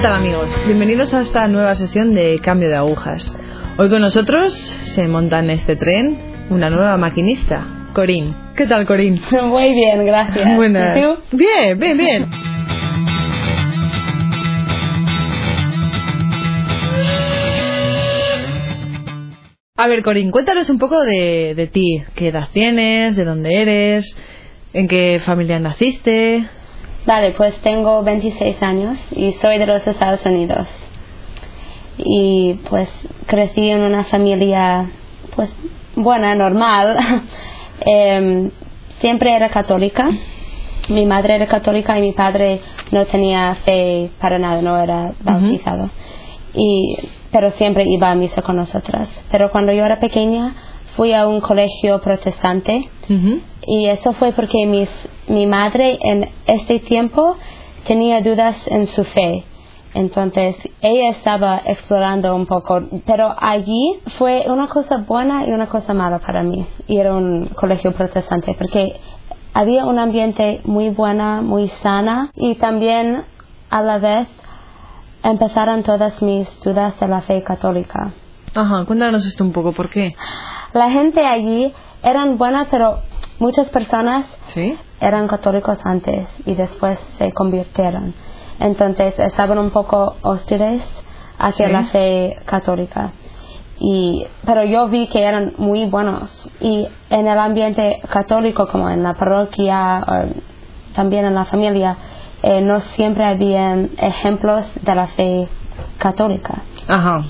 ¿Qué 0.00 0.06
tal 0.06 0.14
amigos? 0.14 0.48
Bienvenidos 0.64 1.12
a 1.12 1.20
esta 1.20 1.46
nueva 1.46 1.74
sesión 1.74 2.14
de 2.14 2.38
cambio 2.42 2.70
de 2.70 2.76
agujas. 2.76 3.38
Hoy 3.76 3.90
con 3.90 4.00
nosotros 4.00 4.54
se 4.94 5.06
monta 5.06 5.40
en 5.40 5.50
este 5.50 5.76
tren 5.76 6.46
una 6.48 6.70
nueva 6.70 6.96
maquinista, 6.96 7.90
Corín. 7.92 8.34
¿Qué 8.56 8.66
tal 8.66 8.86
Corín? 8.86 9.20
Muy 9.44 9.74
bien, 9.74 10.06
gracias. 10.06 10.56
Buenas. 10.56 10.96
¿Y 10.96 11.02
tú? 11.02 11.36
Bien, 11.36 11.78
bien, 11.78 11.98
bien. 11.98 12.30
A 19.76 19.86
ver, 19.86 20.02
Corín, 20.02 20.30
cuéntanos 20.30 20.70
un 20.70 20.78
poco 20.78 20.98
de, 21.02 21.52
de 21.54 21.66
ti. 21.66 22.02
¿Qué 22.14 22.28
edad 22.28 22.48
tienes? 22.54 23.16
¿De 23.16 23.26
dónde 23.26 23.50
eres? 23.52 24.16
¿En 24.72 24.88
qué 24.88 25.20
familia 25.26 25.60
naciste? 25.60 26.48
Vale, 27.06 27.32
pues 27.32 27.54
tengo 27.62 28.02
26 28.02 28.62
años 28.62 28.98
y 29.10 29.32
soy 29.34 29.58
de 29.58 29.66
los 29.66 29.86
Estados 29.86 30.24
Unidos. 30.26 30.68
Y 31.96 32.54
pues 32.68 32.88
crecí 33.26 33.70
en 33.70 33.82
una 33.82 34.04
familia 34.04 34.90
pues 35.34 35.54
buena, 35.96 36.34
normal. 36.34 36.96
Em, 37.82 38.50
siempre 38.98 39.34
era 39.34 39.48
católica. 39.48 40.10
Mi 40.90 41.06
madre 41.06 41.36
era 41.36 41.46
católica 41.46 41.98
y 41.98 42.02
mi 42.02 42.12
padre 42.12 42.60
no 42.90 43.06
tenía 43.06 43.54
fe 43.64 44.10
para 44.20 44.38
nada, 44.38 44.60
no 44.60 44.76
era 44.76 45.14
bautizado. 45.22 45.88
Y, 46.52 46.98
pero 47.32 47.50
siempre 47.52 47.84
iba 47.86 48.10
a 48.10 48.14
misa 48.14 48.42
con 48.42 48.56
nosotras. 48.56 49.08
Pero 49.30 49.50
cuando 49.50 49.72
yo 49.72 49.82
era 49.82 49.98
pequeña 49.98 50.54
fui 50.94 51.14
a 51.14 51.26
un 51.26 51.40
colegio 51.40 52.02
protestante 52.02 52.90
y 53.66 53.86
eso 53.86 54.12
fue 54.14 54.32
porque 54.32 54.66
mis, 54.66 54.88
mi 55.30 55.46
madre 55.46 55.98
en 56.02 56.28
este 56.46 56.80
tiempo 56.80 57.36
tenía 57.86 58.20
dudas 58.20 58.56
en 58.66 58.86
su 58.88 59.04
fe. 59.04 59.44
Entonces 59.94 60.56
ella 60.80 61.10
estaba 61.10 61.62
explorando 61.64 62.34
un 62.34 62.46
poco, 62.46 62.80
pero 63.06 63.34
allí 63.38 64.00
fue 64.18 64.44
una 64.46 64.68
cosa 64.68 64.98
buena 64.98 65.46
y 65.46 65.52
una 65.52 65.68
cosa 65.68 65.94
mala 65.94 66.18
para 66.18 66.42
mí 66.42 66.66
ir 66.86 67.06
a 67.06 67.16
un 67.16 67.46
colegio 67.54 67.92
protestante 67.92 68.54
porque 68.54 68.94
había 69.54 69.86
un 69.86 69.98
ambiente 69.98 70.60
muy 70.64 70.90
buena, 70.90 71.42
muy 71.42 71.68
sana 71.82 72.30
y 72.34 72.56
también 72.56 73.24
a 73.70 73.82
la 73.82 73.98
vez 73.98 74.28
empezaron 75.22 75.82
todas 75.82 76.20
mis 76.22 76.48
dudas 76.60 76.98
de 76.98 77.08
la 77.08 77.20
fe 77.20 77.42
católica. 77.42 78.12
Ajá, 78.54 78.84
cuéntanos 78.84 79.24
esto 79.26 79.44
un 79.44 79.52
poco, 79.52 79.72
¿por 79.72 79.90
qué? 79.90 80.14
La 80.72 80.90
gente 80.90 81.24
allí 81.24 81.72
eran 82.02 82.38
buenas, 82.38 82.68
pero 82.70 83.00
muchas 83.40 83.68
personas 83.70 84.26
¿Sí? 84.54 84.78
eran 85.00 85.26
católicos 85.26 85.78
antes 85.84 86.28
y 86.46 86.54
después 86.54 86.98
se 87.18 87.32
convirtieron. 87.32 88.14
Entonces 88.60 89.18
estaban 89.18 89.58
un 89.58 89.70
poco 89.70 90.16
hostiles 90.22 90.82
hacia 91.38 91.66
Sí. 91.66 91.72
la 91.72 91.84
fe 91.86 92.36
católica. 92.44 93.12
Y, 93.80 94.26
pero 94.44 94.62
yo 94.64 94.88
vi 94.88 95.06
que 95.08 95.22
eran 95.22 95.54
muy 95.56 95.86
buenos. 95.86 96.48
Y 96.60 96.86
en 97.08 97.26
el 97.26 97.38
ambiente 97.38 98.00
católico, 98.12 98.68
como 98.68 98.90
en 98.90 99.02
la 99.02 99.14
parroquia 99.14 100.04
o 100.06 100.94
también 100.94 101.24
en 101.24 101.34
la 101.34 101.46
familia, 101.46 101.96
eh, 102.42 102.60
no 102.60 102.80
siempre 102.80 103.24
habían 103.24 103.90
ejemplos 103.98 104.66
de 104.82 104.94
la 104.94 105.06
fe 105.06 105.48
católica. 105.98 106.62
Ajá. 106.88 107.24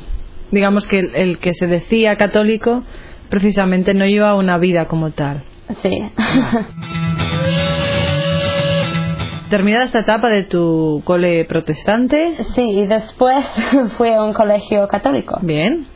Digamos 0.51 0.89
que 0.89 0.99
el, 0.99 1.15
el 1.15 1.39
que 1.39 1.55
se 1.55 1.69
decía 1.69 2.17
católico 2.17 2.83
precisamente 3.29 3.95
no 3.95 4.05
lleva 4.05 4.35
una 4.35 4.59
vida 4.59 4.87
como 4.87 5.13
tal. 5.13 5.45
Sí. 5.83 6.13
Terminada 9.51 9.85
esta 9.85 9.99
etapa 10.01 10.29
de 10.29 10.45
tu 10.45 11.03
cole 11.05 11.45
protestante, 11.45 12.37
sí, 12.55 12.71
y 12.71 12.87
después 12.87 13.37
fui 13.99 14.11
a 14.11 14.23
un 14.23 14.33
colegio 14.33 14.87
católico. 14.87 15.39
bien. 15.43 15.87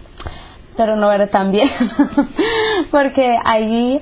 pero 0.76 0.96
no 0.96 1.12
era 1.12 1.28
tan 1.28 1.52
bien 1.52 1.68
porque 2.90 3.38
allí 3.44 4.00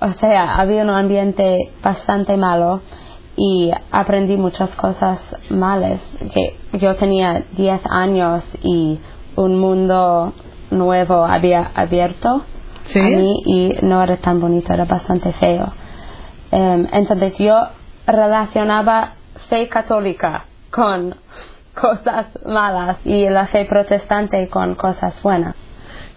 o 0.00 0.12
sea 0.20 0.56
había 0.60 0.82
un 0.84 0.90
ambiente 0.90 1.72
bastante 1.82 2.36
malo 2.36 2.80
y 3.36 3.72
aprendí 3.90 4.36
muchas 4.36 4.70
cosas 4.76 5.20
malas 5.50 6.00
que 6.32 6.56
yo 6.78 6.94
tenía 6.94 7.42
10 7.56 7.80
años 7.90 8.44
y 8.62 9.00
un 9.34 9.58
mundo 9.58 10.32
nuevo 10.70 11.24
había 11.24 11.72
abierto 11.74 12.44
Sí. 12.86 12.98
a 13.00 13.02
mí 13.02 13.42
y 13.46 13.76
no 13.82 14.02
era 14.02 14.16
tan 14.18 14.40
bonito 14.40 14.72
era 14.72 14.84
bastante 14.84 15.32
feo 15.32 15.72
Em, 16.50 16.86
entonces 16.92 17.34
yo 17.38 17.68
relacionaba 18.06 19.14
fe 19.48 19.68
católica 19.68 20.44
con 20.70 21.16
cosas 21.74 22.26
malas 22.46 22.98
y 23.04 23.28
la 23.28 23.46
fe 23.46 23.64
protestante 23.64 24.48
con 24.48 24.74
cosas 24.76 25.20
buenas 25.22 25.54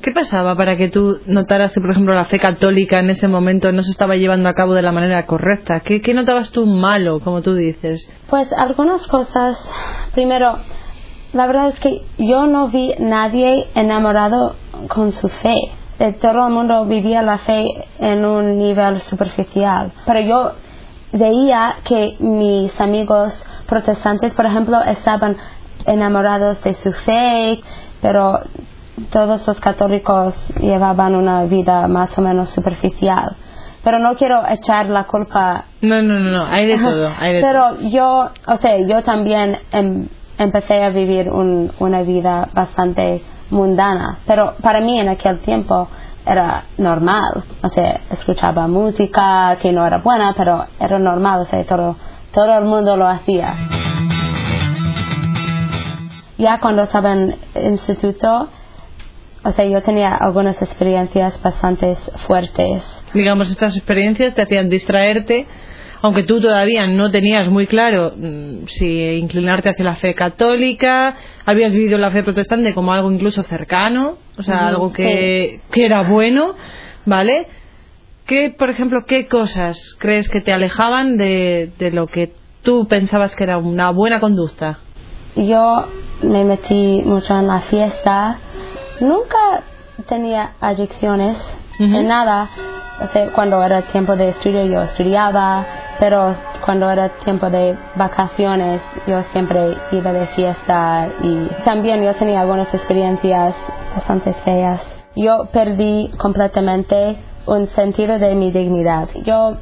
¿Qué 0.02 0.14
pasaba 0.14 0.56
para 0.56 0.78
que 0.78 0.88
tú 0.88 1.20
notaras 1.26 1.74
que, 1.74 1.82
por 1.82 1.90
ejemplo, 1.90 2.14
la 2.14 2.24
fe 2.24 2.40
católica 2.40 3.00
en 3.00 3.10
ese 3.10 3.28
momento 3.28 3.74
no 3.74 3.82
se 3.82 3.92
estaba 3.92 4.16
llevando 4.16 4.48
a 4.48 4.54
cabo 4.54 4.74
de 4.74 4.82
la 4.82 4.94
manera 4.94 5.26
correcta? 5.26 5.82
¿Qué, 5.82 6.00
qué 6.00 6.14
notabas 6.14 6.52
tú 6.52 6.66
malo, 6.66 7.20
como 7.20 7.42
tú 7.42 7.54
dices? 7.54 8.10
Pues 8.30 8.48
algunas 8.54 9.06
cosas. 9.08 9.58
Primero, 10.14 10.58
la 11.34 11.48
verdad 11.48 11.74
es 11.74 11.80
que 11.82 12.02
yo 12.18 12.46
no 12.46 12.70
vi 12.70 12.94
nadie 12.98 13.68
enamorado 13.76 14.56
con 14.88 15.12
su 15.12 15.28
fe. 15.28 15.54
Eh, 16.00 16.14
Todo 16.14 16.48
el 16.48 16.54
mundo 16.54 16.86
vivía 16.86 17.22
la 17.22 17.38
fe 17.40 17.66
en 18.00 18.24
un 18.26 18.58
nivel 18.58 19.02
superficial. 19.02 19.92
Pero 20.06 20.20
yo 20.22 20.52
veía 21.12 21.76
que 21.84 22.16
mis 22.20 22.80
amigos 22.80 23.34
protestantes, 23.68 24.34
por 24.34 24.46
ejemplo, 24.46 24.80
estaban 24.82 25.36
enamorados 25.86 26.62
de 26.64 26.74
su 26.76 26.92
fe, 26.94 27.60
pero 28.02 28.40
todos 29.12 29.46
los 29.48 29.60
católicos 29.60 30.34
llevaban 30.60 31.16
una 31.16 31.44
vida 31.46 31.88
más 31.88 32.18
o 32.18 32.22
menos 32.22 32.50
superficial. 32.50 33.36
Pero 33.84 33.98
no 34.00 34.16
quiero 34.16 34.42
echar 34.48 34.88
la 34.88 35.06
culpa 35.06 35.66
No, 35.82 36.02
no, 36.02 36.20
no, 36.20 36.32
no, 36.32 36.46
hay 36.46 36.66
de 36.68 36.78
todo. 36.78 37.12
Hay 37.18 37.34
de 37.36 37.42
todo. 37.42 37.50
pero 37.78 37.90
yo, 37.90 38.30
o 38.48 38.58
sea, 38.58 38.78
yo 38.86 39.04
también 39.04 39.58
em- 39.72 40.08
empecé 40.38 40.84
a 40.84 40.90
vivir 40.90 41.30
un- 41.30 41.72
una 41.80 42.02
vida 42.04 42.50
bastante 42.54 43.24
mundana, 43.50 44.20
pero 44.26 44.56
para 44.62 44.82
mí 44.82 45.00
en 45.00 45.10
aquel 45.10 45.40
tiempo 45.40 45.88
era 46.26 46.66
normal, 46.78 47.44
o 47.64 47.70
sea, 47.70 48.02
escuchaba 48.12 48.68
música 48.68 49.58
que 49.62 49.72
no 49.72 49.86
era 49.86 50.00
buena, 50.00 50.34
pero 50.38 50.66
era 50.80 51.00
normal, 51.00 51.42
o 51.42 51.46
sea, 51.46 51.64
todo, 51.66 51.96
todo 52.34 52.58
el 52.58 52.66
mundo 52.66 52.96
lo 52.98 53.08
hacía. 53.08 53.56
Ya 56.38 56.60
cuando 56.60 56.84
estaba 56.84 57.14
en 57.14 57.36
instituto, 57.56 58.50
o 59.44 59.52
sea, 59.52 59.66
yo 59.66 59.82
tenía 59.82 60.16
algunas 60.16 60.62
experiencias 60.62 61.42
bastante 61.42 61.96
fuertes. 62.28 62.84
Digamos, 63.14 63.50
estas 63.50 63.76
experiencias 63.76 64.36
te 64.36 64.44
hacían 64.44 64.70
distraerte, 64.70 65.48
aunque 66.02 66.24
tú 66.24 66.40
todavía 66.40 66.88
no 66.88 67.12
tenías 67.12 67.50
muy 67.50 67.68
claro 67.68 68.14
mm, 68.16 68.68
si 68.68 69.02
inclinarte 69.18 69.70
hacia 69.70 69.86
la 69.86 69.96
fe 69.96 70.14
católica, 70.14 71.16
habías 71.46 71.72
vivido 71.72 71.98
la 71.98 72.12
fe 72.12 72.24
protestante 72.24 72.74
como 72.74 72.94
algo 72.94 73.12
incluso 73.12 73.44
cercano, 73.44 74.18
o 74.38 74.44
sea, 74.44 74.68
algo 74.68 74.92
que, 74.92 75.62
que 75.72 75.86
era 75.86 76.04
bueno, 76.04 76.56
¿vale? 77.06 77.48
¿Qué, 78.26 78.54
por 78.58 78.70
ejemplo, 78.70 79.00
qué 79.08 79.28
cosas 79.28 79.96
crees 79.98 80.30
que 80.30 80.42
te 80.42 80.54
alejaban 80.54 81.18
de, 81.18 81.72
de 81.80 81.92
lo 81.92 82.08
que 82.08 82.34
tú 82.62 82.88
pensabas 82.88 83.36
que 83.36 83.44
era 83.44 83.58
una 83.58 83.90
buena 83.90 84.20
conducta? 84.20 84.80
yo 85.36 85.86
me 86.22 86.44
metí 86.44 87.02
mucho 87.06 87.38
en 87.38 87.48
la 87.48 87.62
fiesta. 87.62 88.40
Nunca 89.00 89.64
tenía 90.08 90.54
adicciones 90.60 91.38
En 91.80 92.08
nada. 92.08 92.50
O 93.02 93.08
sea, 93.08 93.32
cuando 93.32 93.64
era 93.64 93.82
tiempo 93.84 94.16
de 94.16 94.30
estudio 94.30 94.66
yo 94.66 94.82
estudiaba, 94.84 95.66
pero 96.00 96.36
cuando 96.66 96.90
era 96.90 97.10
tiempo 97.10 97.50
de 97.50 97.78
vacaciones 97.96 98.82
yo 99.08 99.24
siempre 99.32 99.78
iba 99.92 100.12
de 100.12 100.28
fiesta 100.28 101.08
y 101.22 101.48
también 101.64 102.04
yo 102.04 102.14
tenía 102.16 102.42
algunas 102.42 102.74
experiencias 102.74 103.56
bastante 103.96 104.34
feas. 104.46 104.82
Yo 105.16 105.48
perdí 105.52 106.12
completamente 106.18 107.18
un 107.46 107.68
sentido 107.70 108.20
de 108.20 108.36
mi 108.36 108.52
dignidad. 108.52 109.08
Yo 109.24 109.58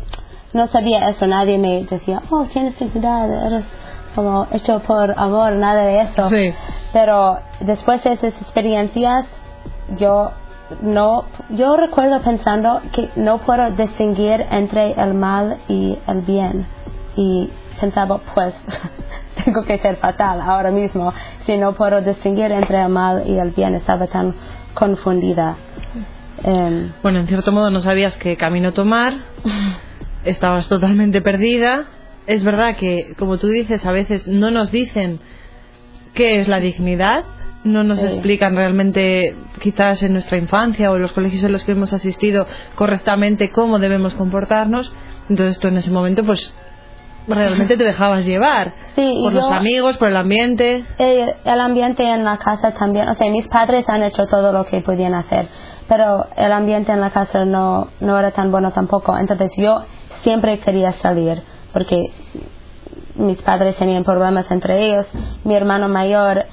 no 0.53 0.67
sabía 0.67 1.09
eso, 1.09 1.27
nadie 1.27 1.59
me 1.59 1.83
decía, 1.83 2.23
oh, 2.31 2.45
tienes 2.45 2.77
dignidad, 2.79 3.31
eres 3.45 3.65
como 4.15 4.47
hecho 4.51 4.79
por 4.79 5.13
amor, 5.19 5.53
nada 5.53 5.83
de 5.83 6.01
eso. 6.01 6.27
Sí. 6.29 6.53
Pero 6.91 7.37
después 7.59 8.03
de 8.03 8.13
esas 8.13 8.33
experiencias, 8.41 9.25
yo 9.97 10.31
no, 10.81 11.25
yo 11.49 11.75
recuerdo 11.77 12.21
pensando 12.21 12.81
que 12.93 13.09
no 13.15 13.39
puedo 13.39 13.71
distinguir 13.71 14.45
entre 14.51 14.91
el 14.91 15.13
mal 15.13 15.57
y 15.67 15.97
el 16.07 16.21
bien. 16.21 16.67
Y 17.15 17.49
pensaba, 17.79 18.19
pues, 18.33 18.53
tengo 19.43 19.63
que 19.63 19.77
ser 19.79 19.95
fatal 19.97 20.41
ahora 20.41 20.71
mismo 20.71 21.13
si 21.45 21.57
no 21.57 21.73
puedo 21.73 22.01
distinguir 22.01 22.51
entre 22.51 22.81
el 22.81 22.89
mal 22.89 23.23
y 23.25 23.37
el 23.37 23.51
bien. 23.51 23.75
Estaba 23.75 24.07
tan 24.07 24.35
confundida. 24.73 25.57
Em, 26.43 26.91
Bueno, 27.01 27.19
en 27.19 27.27
cierto 27.27 27.51
modo 27.51 27.69
no 27.71 27.81
sabías 27.81 28.17
qué 28.17 28.35
camino 28.37 28.73
tomar, 28.73 29.13
estabas 30.23 30.67
totalmente 30.67 31.21
perdida. 31.21 31.85
Es 32.27 32.43
verdad 32.43 32.75
que, 32.75 33.15
como 33.17 33.37
tú 33.37 33.47
dices, 33.47 33.85
a 33.85 33.91
veces 33.91 34.27
no 34.27 34.51
nos 34.51 34.71
dicen 34.71 35.19
qué 36.13 36.39
es 36.39 36.47
la 36.47 36.59
dignidad, 36.59 37.23
no 37.63 37.83
nos 37.83 37.99
Sí. 37.99 38.05
explican 38.07 38.55
realmente, 38.55 39.35
quizás 39.59 40.01
en 40.03 40.13
nuestra 40.13 40.37
infancia 40.37 40.89
o 40.91 40.95
en 40.95 41.01
los 41.01 41.11
colegios 41.11 41.43
en 41.43 41.51
los 41.51 41.63
que 41.63 41.73
hemos 41.73 41.91
asistido 41.93 42.45
correctamente 42.75 43.49
cómo 43.49 43.79
debemos 43.79 44.13
comportarnos. 44.13 44.91
Entonces 45.29 45.59
tú 45.59 45.67
en 45.67 45.77
ese 45.77 45.91
momento, 45.91 46.23
pues 46.23 46.53
realmente 47.27 47.75
te 47.75 47.83
dejabas 47.83 48.25
llevar 48.25 48.73
Sí, 48.95 49.19
por 49.21 49.33
los 49.33 49.51
amigos, 49.51 49.97
por 49.97 50.07
el 50.07 50.15
ambiente. 50.17 50.85
el, 50.97 51.29
el 51.43 51.59
ambiente 51.59 52.09
en 52.09 52.23
la 52.23 52.37
casa 52.37 52.71
también, 52.71 53.09
o 53.09 53.15
sea, 53.15 53.29
mis 53.29 53.47
padres 53.49 53.83
han 53.89 54.03
hecho 54.03 54.25
todo 54.27 54.53
lo 54.53 54.65
que 54.65 54.79
podían 54.79 55.13
hacer, 55.13 55.49
pero 55.89 56.25
el 56.37 56.53
ambiente 56.53 56.93
en 56.93 57.01
la 57.01 57.09
casa 57.09 57.43
no, 57.43 57.89
no 57.99 58.17
era 58.17 58.31
tan 58.31 58.49
bueno 58.51 58.71
tampoco. 58.71 59.17
Entonces 59.17 59.51
yo 59.57 59.83
siempre 60.23 60.59
quería 60.59 60.93
salir 60.93 61.41
porque 61.73 62.11
mis 63.15 63.41
padres 63.41 63.75
tenían 63.75 64.03
problemas 64.05 64.45
entre 64.51 64.85
ellos. 64.85 65.05
Mi 65.43 65.55
hermano 65.55 65.89
mayor 65.89 66.45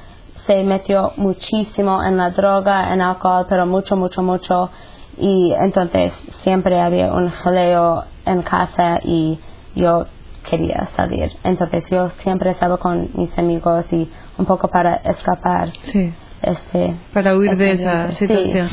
se 0.46 0.62
metió 0.64 1.12
muchísimo 1.16 2.02
en 2.04 2.16
la 2.16 2.30
droga, 2.30 2.92
en 2.92 3.00
alcohol, 3.00 3.46
pero 3.48 3.66
mucho, 3.66 3.96
mucho, 3.96 4.22
mucho. 4.22 4.70
Y 5.18 5.52
entonces 5.58 6.12
siempre 6.42 6.80
había 6.80 7.12
un 7.12 7.30
jaleo 7.30 8.04
en 8.26 8.42
casa 8.42 8.98
y 9.04 9.38
yo 9.74 10.04
quería 10.48 10.88
salir. 10.96 11.30
Entonces 11.44 11.84
yo 11.90 12.10
siempre 12.22 12.50
estaba 12.50 12.76
con 12.78 13.10
mis 13.14 13.36
amigos 13.38 13.86
y 13.92 14.10
un 14.38 14.44
poco 14.46 14.68
para 14.68 14.96
escapar. 14.96 15.72
Sí, 15.84 16.12
Este, 16.42 16.94
para 17.14 17.34
huir 17.36 17.56
de 17.56 17.70
esa. 17.72 18.08
Sí. 18.08 18.26
situación. 18.26 18.68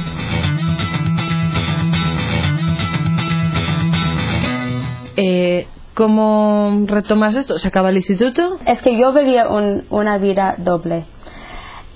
Eh, 5.18 5.68
¿Cómo 5.94 6.86
retomas 6.88 7.36
esto? 7.36 7.58
¿Se 7.58 7.68
acaba 7.68 7.90
el 7.90 7.98
instituto? 7.98 8.58
Es 8.66 8.80
que 8.82 8.98
yo 8.98 9.12
vivía 9.14 9.50
un- 9.50 9.84
una 9.90 10.18
vida 10.18 10.56
doble. 10.58 11.06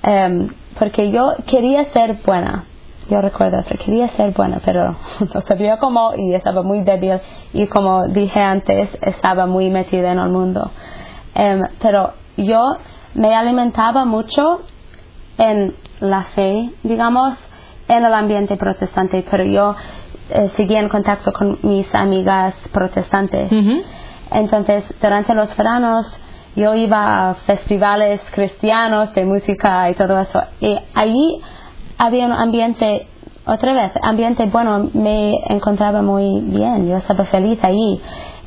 Em, 0.05 0.49
porque 0.77 1.11
yo 1.11 1.33
quería 1.47 1.85
ser 1.91 2.17
buena. 2.25 2.65
Yo 3.09 3.21
recuerdo 3.21 3.59
eso, 3.59 3.75
quería 3.83 4.07
ser 4.09 4.33
buena, 4.33 4.61
pero 4.63 4.95
no 5.33 5.41
sabía 5.47 5.77
cómo 5.77 6.13
y 6.15 6.33
estaba 6.33 6.61
muy 6.63 6.81
débil. 6.83 7.19
Y 7.53 7.67
como 7.67 8.07
dije 8.07 8.39
antes, 8.39 8.89
estaba 9.01 9.47
muy 9.47 9.69
metida 9.69 10.11
en 10.11 10.19
el 10.19 10.29
mundo. 10.29 10.71
Em, 11.33 11.61
pero 11.81 12.13
yo 12.37 12.77
me 13.15 13.33
alimentaba 13.35 14.05
mucho 14.05 14.61
en 15.37 15.75
la 15.99 16.23
fe, 16.35 16.71
digamos, 16.83 17.35
en 17.87 18.05
el 18.05 18.13
ambiente 18.13 18.57
protestante, 18.57 19.25
pero 19.29 19.43
yo 19.43 19.75
eh, 20.29 20.49
seguía 20.55 20.79
en 20.79 20.89
contacto 20.89 21.31
con 21.31 21.59
mis 21.63 21.93
amigas 21.95 22.53
protestantes. 22.71 23.51
Ujú. 23.51 23.81
Entonces, 24.31 24.83
durante 25.01 25.33
los 25.33 25.55
veranos, 25.55 26.19
yo 26.55 26.73
iba 26.73 27.29
a 27.29 27.33
festivales 27.35 28.21
cristianos 28.33 29.13
de 29.13 29.25
música 29.25 29.89
y 29.89 29.95
todo 29.95 30.19
eso. 30.19 30.41
Y 30.61 30.77
allí 30.93 31.41
había 31.97 32.25
un 32.25 32.33
ambiente, 32.33 33.07
otra 33.45 33.73
vez, 33.73 33.91
ambiente 34.01 34.45
bueno, 34.45 34.89
me 34.93 35.33
encontraba 35.49 36.01
muy 36.01 36.41
bien, 36.41 36.87
yo 36.87 36.97
estaba 36.97 37.25
feliz 37.25 37.59
allí. 37.61 38.01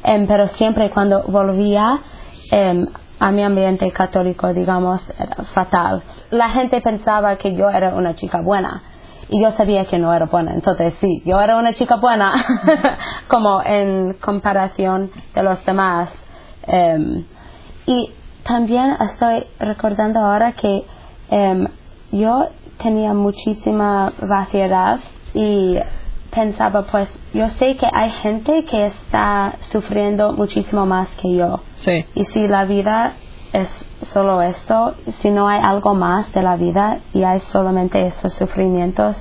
Em, 0.05 0.27
pero 0.27 0.47
siempre 0.49 0.91
cuando 0.93 1.25
volvía 1.25 2.01
em, 2.51 2.87
a 3.19 3.31
mi 3.31 3.43
ambiente 3.43 3.91
católico, 3.91 4.53
digamos, 4.55 5.03
era 5.19 5.45
fatal. 5.53 6.03
La 6.31 6.49
gente 6.51 6.81
pensaba 6.81 7.37
que 7.37 7.55
yo 7.55 7.69
era 7.69 7.95
una 7.95 8.15
chica 8.15 8.41
buena. 8.41 8.83
Y 9.31 9.43
yo 9.43 9.53
sabía 9.59 9.85
que 9.85 9.99
no 9.99 10.15
era 10.15 10.25
buena. 10.25 10.55
Entonces, 10.55 10.95
sí, 11.03 11.23
yo 11.27 11.39
era 11.39 11.59
una 11.59 11.75
chica 11.75 11.97
buena, 11.97 12.33
como 13.29 13.61
en 13.63 14.15
comparación 14.15 15.11
de 15.35 15.43
los 15.43 15.63
demás. 15.67 16.09
Em, 16.67 17.27
y 17.89 18.11
también 18.45 18.97
estoy 19.01 19.47
recordando 19.59 20.21
ahora 20.21 20.53
que 20.53 20.85
em, 21.31 21.67
yo 22.13 22.49
tenía 22.77 23.15
muchísima 23.15 24.13
vaciedad 24.21 25.01
y 25.33 25.79
pensaba, 26.31 26.83
pues, 26.83 27.09
yo 27.33 27.49
sé 27.59 27.79
que 27.79 27.89
hay 27.91 28.11
gente 28.11 28.67
que 28.67 28.89
está 28.89 29.55
sufriendo 29.73 30.35
muchísimo 30.35 30.85
más 30.85 31.09
que 31.21 31.35
yo. 31.35 31.61
Sí. 31.77 32.05
Y 32.15 32.27
si 32.27 32.47
la 32.47 32.67
vida 32.67 33.15
es 33.55 33.69
solo 34.13 34.43
esto, 34.43 34.95
si 35.21 35.31
no 35.31 35.49
hay 35.49 35.61
algo 35.63 35.95
más 35.95 36.31
de 36.35 36.43
la 36.43 36.57
vida 36.57 37.01
y 37.15 37.23
hay 37.23 37.41
solamente 37.41 38.07
esos 38.07 38.35
sufrimientos, 38.35 39.17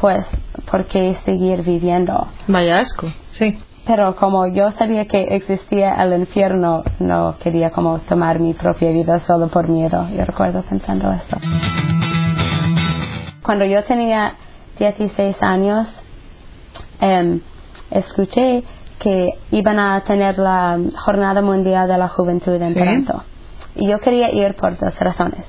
pues, 0.00 0.26
¿por 0.68 0.86
qué 0.86 1.16
seguir 1.24 1.62
viviendo? 1.62 2.26
Vaya 2.48 2.78
asco, 2.78 3.06
sí. 3.30 3.58
Pero 3.88 4.14
como 4.16 4.46
yo 4.46 4.70
sabía 4.72 5.06
que 5.06 5.34
existía 5.34 5.94
el 5.94 6.12
infierno, 6.20 6.84
no 7.00 7.36
quería 7.42 7.70
como 7.70 8.00
tomar 8.00 8.38
mi 8.38 8.52
propia 8.52 8.90
vida 8.92 9.18
solo 9.20 9.48
por 9.48 9.66
miedo. 9.66 10.06
Yo 10.14 10.26
recuerdo 10.26 10.62
pensando 10.62 11.10
esto. 11.10 11.38
Cuando 13.42 13.64
yo 13.64 13.82
tenía 13.84 14.34
16 14.78 15.36
años, 15.42 15.88
em, 17.00 17.40
escuché 17.90 18.62
que 18.98 19.30
iban 19.52 19.78
a 19.78 20.02
tener 20.02 20.38
la 20.38 20.78
Jornada 20.96 21.40
Mundial 21.40 21.88
de 21.88 21.96
la 21.96 22.08
Juventud 22.08 22.60
en 22.60 22.74
Sí. 22.74 22.78
Toronto. 22.78 23.22
Y 23.74 23.88
yo 23.88 24.00
quería 24.00 24.30
ir 24.34 24.54
por 24.54 24.78
dos 24.78 24.94
razones. 24.98 25.46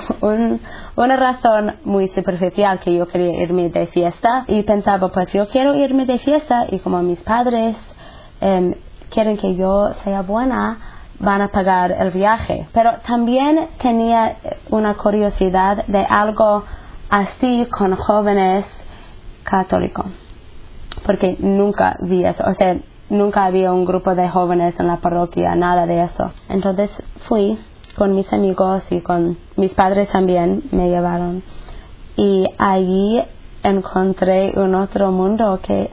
Un- 0.20 0.60
una 0.96 1.16
razón 1.16 1.76
muy 1.84 2.08
superficial 2.08 2.80
que 2.80 2.94
yo 2.94 3.06
quería 3.06 3.42
irme 3.42 3.68
de 3.70 3.86
fiesta 3.88 4.44
y 4.48 4.62
pensaba 4.62 5.08
pues 5.08 5.32
yo 5.32 5.46
quiero 5.46 5.74
irme 5.74 6.06
de 6.06 6.18
fiesta 6.18 6.66
y 6.70 6.78
como 6.78 7.02
mis 7.02 7.20
padres 7.20 7.76
em, 8.40 8.74
quieren 9.10 9.36
que 9.36 9.54
yo 9.56 9.92
sea 10.04 10.22
buena 10.22 10.78
van 11.18 11.42
a 11.42 11.48
pagar 11.48 11.92
el 11.92 12.10
viaje 12.10 12.68
pero 12.72 12.92
también 13.06 13.68
tenía 13.78 14.36
una 14.70 14.94
curiosidad 14.94 15.86
de 15.86 16.04
algo 16.04 16.64
así 17.10 17.66
con 17.70 17.94
jóvenes 17.96 18.64
católicos 19.44 20.06
porque 21.04 21.36
nunca 21.40 21.96
vi 22.02 22.24
eso, 22.24 22.44
o 22.46 22.54
sea, 22.54 22.76
nunca 23.10 23.44
había 23.44 23.72
un 23.72 23.84
grupo 23.84 24.14
de 24.14 24.28
jóvenes 24.28 24.78
en 24.78 24.86
la 24.86 24.98
parroquia, 24.98 25.54
nada 25.54 25.86
de 25.86 26.04
eso. 26.04 26.30
Entonces 26.48 26.90
fui 27.28 27.58
con 27.96 28.14
mis 28.14 28.32
amigos 28.32 28.82
y 28.90 29.00
con 29.00 29.38
mis 29.56 29.72
padres 29.72 30.08
también 30.10 30.64
me 30.70 30.88
llevaron. 30.88 31.42
Y 32.16 32.46
allí 32.58 33.22
encontré 33.62 34.52
un 34.56 34.74
otro 34.74 35.10
mundo 35.12 35.60
que 35.62 35.90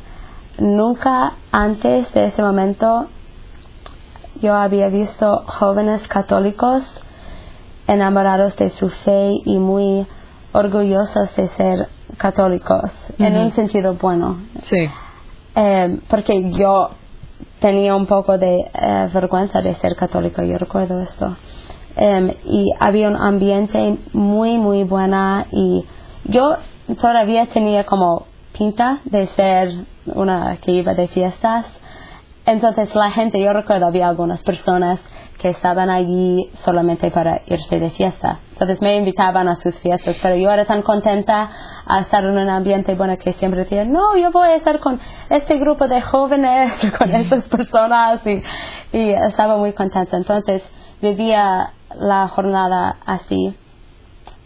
nunca 0.58 1.34
antes 1.52 2.12
de 2.14 2.28
ese 2.28 2.42
momento 2.42 3.08
yo 4.42 4.56
había 4.56 4.88
visto 4.90 5.44
jóvenes 5.46 6.02
católicos 6.08 6.84
enamorados 7.88 8.56
de 8.58 8.70
su 8.70 8.90
fe 8.90 9.34
y 9.46 9.58
muy 9.58 10.06
orgullosos 10.52 11.36
de 11.36 11.48
ser 11.50 11.90
católicos, 12.18 12.92
en 13.18 13.38
un 13.38 13.54
sentido 13.56 13.96
bueno. 13.96 14.38
Sí. 14.64 14.88
Eh, 15.56 16.00
porque 16.10 16.52
yo 16.52 16.92
tenía 17.60 17.96
un 17.96 18.06
poco 18.06 18.38
de 18.38 18.60
eh, 18.60 19.10
vergüenza 19.14 19.62
de 19.62 19.76
ser 19.76 19.96
católico, 19.96 20.42
yo 20.44 20.58
recuerdo 20.58 21.00
esto. 21.02 21.36
Em, 22.02 22.32
y 22.46 22.72
había 22.80 23.10
un 23.10 23.18
ambiente 23.18 23.98
muy, 24.14 24.58
muy 24.58 24.86
buena 24.86 25.48
y 25.52 25.84
yo 26.24 26.56
todavía 27.02 27.48
tenía 27.48 27.86
como 27.86 28.26
pinta 28.58 29.00
de 29.04 29.28
ser 29.28 29.70
una 30.06 30.56
que 30.62 30.72
iba 30.72 30.94
de 30.94 31.10
fiestas. 31.10 31.66
Entonces 32.46 32.96
la 32.96 33.12
gente, 33.12 33.44
yo 33.44 33.52
recuerdo 33.52 33.88
había 33.88 34.08
algunas 34.08 34.42
personas 34.44 34.98
que 35.40 35.50
estaban 35.50 35.90
allí 35.90 36.50
solamente 36.64 37.12
para 37.12 37.42
irse 37.48 37.78
de 37.78 37.90
fiesta. 37.90 38.40
Entonces 38.54 38.82
me 38.82 38.96
invitaban 38.96 39.50
a 39.50 39.58
sus 39.58 39.78
fiestas, 39.82 40.16
pero 40.22 40.38
yo 40.38 40.50
era 40.52 40.64
tan 40.64 40.84
contenta 40.84 41.50
a 41.86 42.00
estar 42.00 42.24
en 42.24 42.38
un 42.38 42.50
ambiente 42.50 42.96
bueno 42.96 43.18
que 43.18 43.34
siempre 43.34 43.64
decía, 43.64 43.84
no, 43.84 44.16
yo 44.16 44.32
voy 44.32 44.48
a 44.48 44.56
estar 44.56 44.80
con 44.80 45.02
este 45.30 45.58
grupo 45.60 45.90
de 45.90 46.02
jóvenes, 46.02 46.72
con 46.98 47.14
estas 47.14 47.44
personas 47.50 48.22
y, 48.26 48.98
y 48.98 49.10
estaba 49.10 49.58
muy 49.58 49.74
contenta. 49.74 50.16
Entonces 50.16 50.62
vivía 51.02 51.74
la 51.98 52.28
jornada 52.28 52.98
así 53.06 53.56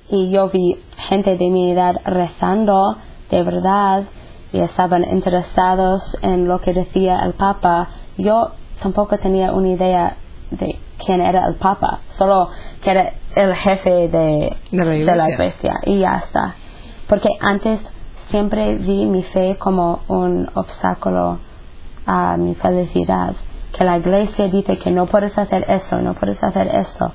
y 0.09 0.31
yo 0.31 0.49
vi 0.49 0.79
gente 1.09 1.37
de 1.37 1.49
mi 1.49 1.71
edad 1.71 1.95
rezando 2.05 2.97
de 3.29 3.43
verdad 3.43 4.03
y 4.51 4.59
estaban 4.59 5.03
interesados 5.09 6.03
en 6.21 6.47
lo 6.47 6.61
que 6.61 6.73
decía 6.73 7.17
el 7.25 7.33
Papa. 7.33 7.87
Yo 8.17 8.51
tampoco 8.81 9.17
tenía 9.17 9.51
una 9.51 9.69
idea 9.69 10.17
de 10.51 10.77
quién 11.03 11.21
era 11.21 11.47
el 11.47 11.55
Papa, 11.55 12.01
solo 12.17 12.49
que 12.83 12.91
era 12.91 13.13
el 13.35 13.55
jefe 13.55 14.07
de, 14.09 14.55
De 14.71 14.85
la 14.85 14.95
iglesia. 14.95 15.29
iglesia 15.29 15.73
y 15.85 15.99
ya 15.99 16.17
está. 16.17 16.55
Porque 17.07 17.29
antes 17.41 17.79
siempre 18.29 18.75
vi 18.75 19.07
mi 19.07 19.23
fe 19.23 19.57
como 19.57 20.01
un 20.07 20.47
obstáculo 20.53 21.39
a 22.05 22.37
mi 22.37 22.53
felicidad. 22.55 23.33
Que 23.77 23.83
la 23.83 23.97
iglesia 23.97 24.47
dice 24.47 24.77
que 24.77 24.91
no 24.91 25.07
puedes 25.07 25.37
hacer 25.37 25.65
eso, 25.69 25.97
no 25.97 26.13
puedes 26.15 26.41
hacer 26.43 26.67
esto. 26.67 27.11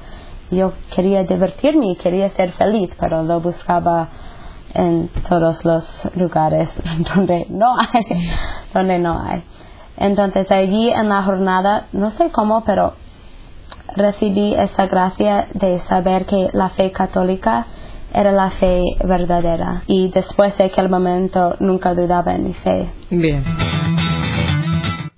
Yo 0.50 0.72
quería 0.94 1.22
divertirme 1.24 1.92
y 1.92 1.96
quería 1.96 2.30
ser 2.30 2.52
feliz, 2.52 2.90
pero 2.98 3.22
lo 3.22 3.40
buscaba 3.40 4.08
en 4.74 5.08
todos 5.28 5.64
los 5.64 5.84
lugares 6.14 6.68
donde 7.14 7.46
no 7.48 7.76
hay, 7.78 8.30
donde 8.74 8.98
no 8.98 9.20
hay. 9.22 9.42
Entonces 9.96 10.50
allí 10.50 10.90
en 10.90 11.08
la 11.08 11.22
jornada, 11.22 11.86
no 11.92 12.10
sé 12.10 12.30
cómo, 12.30 12.62
pero 12.64 12.94
recibí 13.96 14.54
esa 14.54 14.86
gracia 14.86 15.48
de 15.54 15.80
saber 15.80 16.26
que 16.26 16.48
la 16.52 16.70
fe 16.70 16.92
católica 16.92 17.66
era 18.12 18.32
la 18.32 18.50
fe 18.50 18.82
verdadera 19.04 19.82
y 19.86 20.10
después 20.10 20.56
de 20.56 20.64
aquel 20.64 20.88
momento 20.88 21.56
nunca 21.60 21.94
dudaba 21.94 22.32
en 22.32 22.44
mi 22.44 22.54
fe. 22.54 22.90
Bien. 23.10 23.44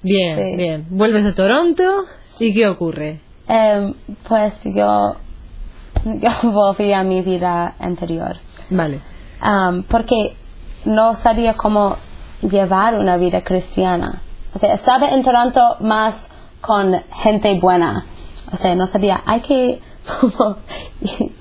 Bien, 0.03 0.37
Sí. 0.39 0.57
bien. 0.57 0.87
Vuelves 0.91 1.27
a 1.27 1.35
Toronto 1.35 2.05
y 2.39 2.55
¿qué 2.55 2.69
ocurre? 2.69 3.21
Em, 3.49 3.95
pues 4.29 4.55
yo, 4.65 5.17
yo 6.05 6.31
volví 6.53 6.93
a 6.93 7.03
mi 7.03 7.23
vida 7.23 7.75
anterior 7.79 8.37
Vale. 8.71 9.01
Porque 9.89 10.37
no 10.85 11.15
sabía 11.23 11.55
cómo 11.55 11.97
llevar 12.43 12.95
una 12.95 13.17
vida 13.17 13.43
cristiana. 13.43 14.23
O 14.55 14.59
sea, 14.59 14.75
estaba 14.75 15.11
en 15.11 15.23
Toronto 15.23 15.77
más 15.81 16.15
con 16.61 16.95
gente 17.23 17.59
buena. 17.61 18.07
O 18.53 18.57
sea, 18.57 18.75
no 18.75 18.87
sabía, 18.89 19.23
hay 19.27 19.41
que 19.41 19.81
como 20.21 20.57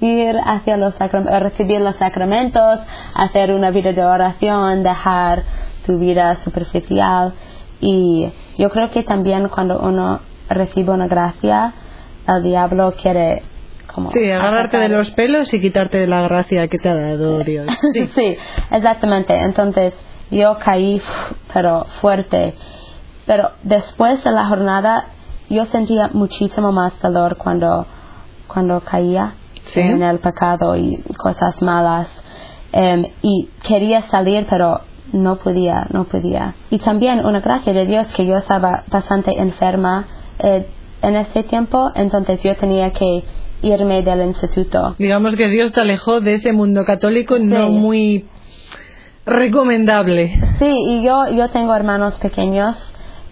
ir 0.01 0.35
hacia 0.43 0.77
los 0.77 0.93
sacramentos, 0.95 1.39
recibir 1.41 1.81
los 1.81 1.95
sacramentos, 1.95 2.79
hacer 3.13 3.53
una 3.53 3.71
vida 3.71 3.93
de 3.93 4.03
oración, 4.03 4.83
dejar 4.83 5.43
tu 5.85 5.97
vida 5.97 6.37
superficial. 6.43 7.33
Y 7.81 8.31
yo 8.57 8.69
creo 8.69 8.89
que 8.89 9.03
también 9.03 9.47
cuando 9.49 9.79
uno 9.79 10.19
recibe 10.49 10.91
una 10.91 11.07
gracia, 11.07 11.73
el 12.27 12.43
diablo 12.43 12.93
quiere 13.01 13.43
como 13.93 14.11
Sí, 14.11 14.29
agarrarte 14.29 14.77
de 14.77 14.89
los 14.89 15.09
pelos 15.11 15.53
y 15.53 15.61
quitarte 15.61 15.97
de 15.97 16.07
la 16.07 16.21
gracia 16.21 16.67
que 16.67 16.77
te 16.77 16.89
ha 16.89 16.95
dado 16.95 17.39
Dios. 17.39 17.67
Sí. 17.93 18.07
sí, 18.13 18.37
exactamente. 18.71 19.33
Entonces 19.41 19.93
yo 20.31 20.57
caí, 20.59 21.01
pero 21.53 21.85
fuerte. 22.01 22.53
Pero 23.25 23.51
después 23.63 24.23
de 24.23 24.31
la 24.31 24.45
jornada 24.47 25.05
yo 25.49 25.65
sentía 25.65 26.09
muchísimo 26.13 26.71
más 26.71 26.99
dolor 27.01 27.37
cuando, 27.37 27.85
cuando 28.47 28.79
caía 28.81 29.33
Sí. 29.65 29.81
en 29.81 30.01
el 30.03 30.19
pecado 30.19 30.75
y 30.75 30.97
cosas 31.17 31.61
malas. 31.61 32.09
Em, 32.71 33.05
y 33.21 33.49
quería 33.67 34.01
salir, 34.03 34.45
pero 34.49 34.81
no 35.13 35.37
podía, 35.37 35.87
no 35.91 36.05
podía. 36.05 36.55
Y 36.69 36.79
también 36.79 37.25
una 37.25 37.41
gracia 37.41 37.73
de 37.73 37.85
Dios 37.85 38.07
que 38.15 38.25
yo 38.25 38.37
estaba 38.37 38.83
bastante 38.89 39.39
enferma 39.39 40.07
eh, 40.39 40.67
en 41.01 41.15
ese 41.15 41.43
tiempo, 41.43 41.91
entonces 41.95 42.41
yo 42.43 42.55
tenía 42.55 42.91
que 42.91 43.23
irme 43.61 44.01
del 44.01 44.21
instituto. 44.25 44.95
Digamos 44.97 45.35
que 45.35 45.47
Dios 45.47 45.73
te 45.73 45.81
alejó 45.81 46.21
de 46.21 46.33
ese 46.33 46.53
mundo 46.53 46.85
católico 46.85 47.37
no 47.39 47.69
muy 47.69 48.25
recomendable. 49.25 50.39
Sí, 50.59 50.75
y 50.87 51.03
yo, 51.03 51.29
yo 51.31 51.49
tengo 51.49 51.73
hermanos 51.75 52.15
pequeños, 52.15 52.75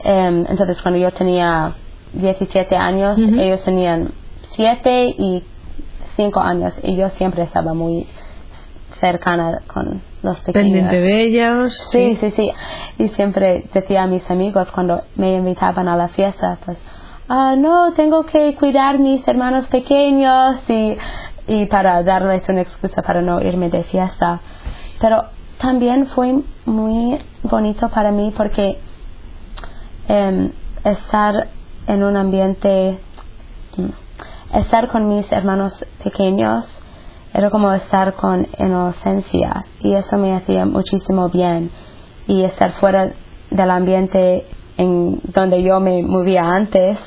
em, 0.04 0.46
entonces 0.48 0.82
cuando 0.82 1.00
yo 1.00 1.12
tenía 1.12 1.76
17 2.14 2.76
años, 2.76 3.18
ellos 3.20 3.64
tenían 3.64 4.12
7 4.56 5.16
y 5.18 5.44
5 6.16 6.40
años, 6.40 6.74
y 6.84 6.96
yo 6.96 7.10
siempre 7.12 7.44
estaba 7.44 7.74
muy 7.74 8.08
cercana 9.00 9.62
con 9.68 10.02
los 10.24 10.38
pequeños. 10.40 10.64
Pendiente 10.64 11.00
de 11.00 11.24
ellos. 11.24 11.78
Sí, 11.92 12.18
sí, 12.20 12.32
sí. 12.36 12.52
Y 12.98 13.10
siempre 13.10 13.66
decía 13.74 14.04
a 14.04 14.08
mis 14.08 14.30
amigos 14.30 14.70
cuando 14.72 15.04
me 15.16 15.36
invitaban 15.36 15.88
a 15.88 15.96
la 15.96 16.10
fiesta, 16.10 16.58
pues, 16.66 16.78
ah, 17.30 17.56
no, 17.58 17.94
tengo 17.94 18.24
que 18.24 18.56
cuidar 18.56 19.00
mis 19.00 19.28
hermanos 19.28 19.68
pequeños 19.68 20.58
y, 20.68 20.98
y 21.48 21.66
para 21.68 22.04
darles 22.04 22.48
una 22.50 22.62
excusa 22.62 23.02
para 23.02 23.22
no 23.22 23.42
irme 23.42 23.70
de 23.70 23.84
fiesta. 23.84 24.40
Pero 25.00 25.24
también 25.60 26.08
fue 26.08 26.42
muy 26.66 27.20
bonito 27.44 27.90
para 27.90 28.12
mí 28.12 28.34
porque 28.36 28.78
em, 30.08 30.52
estar 30.84 31.48
en 31.88 32.04
un 32.04 32.18
ambiente, 32.18 33.00
mm, 33.78 34.58
estar 34.58 34.90
con 34.90 35.08
mis 35.08 35.32
hermanos 35.32 35.74
pequeños 36.04 36.66
era 37.38 37.52
como 37.52 37.72
estar 37.72 38.16
con 38.16 38.48
inocencia 38.58 39.64
y 39.80 39.94
eso 39.94 40.18
me 40.18 40.36
hacía 40.36 40.66
muchísimo 40.66 41.30
bien 41.30 41.70
y 42.26 42.44
estar 42.44 42.74
fuera 42.80 43.12
del 43.52 43.70
ambiente 43.70 44.48
en 44.78 45.22
donde 45.24 45.62
yo 45.62 45.80
me 45.80 46.02
movía 46.02 46.42
antes 46.42 46.98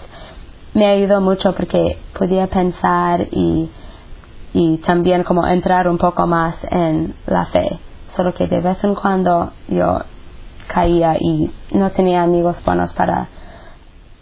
me 0.72 0.86
ayudó 0.86 1.20
mucho 1.20 1.52
porque 1.52 1.98
podía 2.16 2.46
pensar 2.46 3.26
y, 3.32 3.68
y 4.54 4.78
también 4.78 5.24
como 5.24 5.44
entrar 5.48 5.88
un 5.88 5.98
poco 5.98 6.28
más 6.28 6.56
en 6.70 7.16
la 7.26 7.46
fe. 7.46 7.80
Solo 8.14 8.32
que 8.32 8.46
de 8.46 8.60
vez 8.60 8.82
en 8.84 8.94
cuando 8.94 9.52
yo 9.66 9.98
caía 10.68 11.16
y 11.18 11.50
no 11.72 11.90
tenía 11.90 12.22
amigos 12.22 12.62
buenos 12.64 12.92
para 12.94 13.26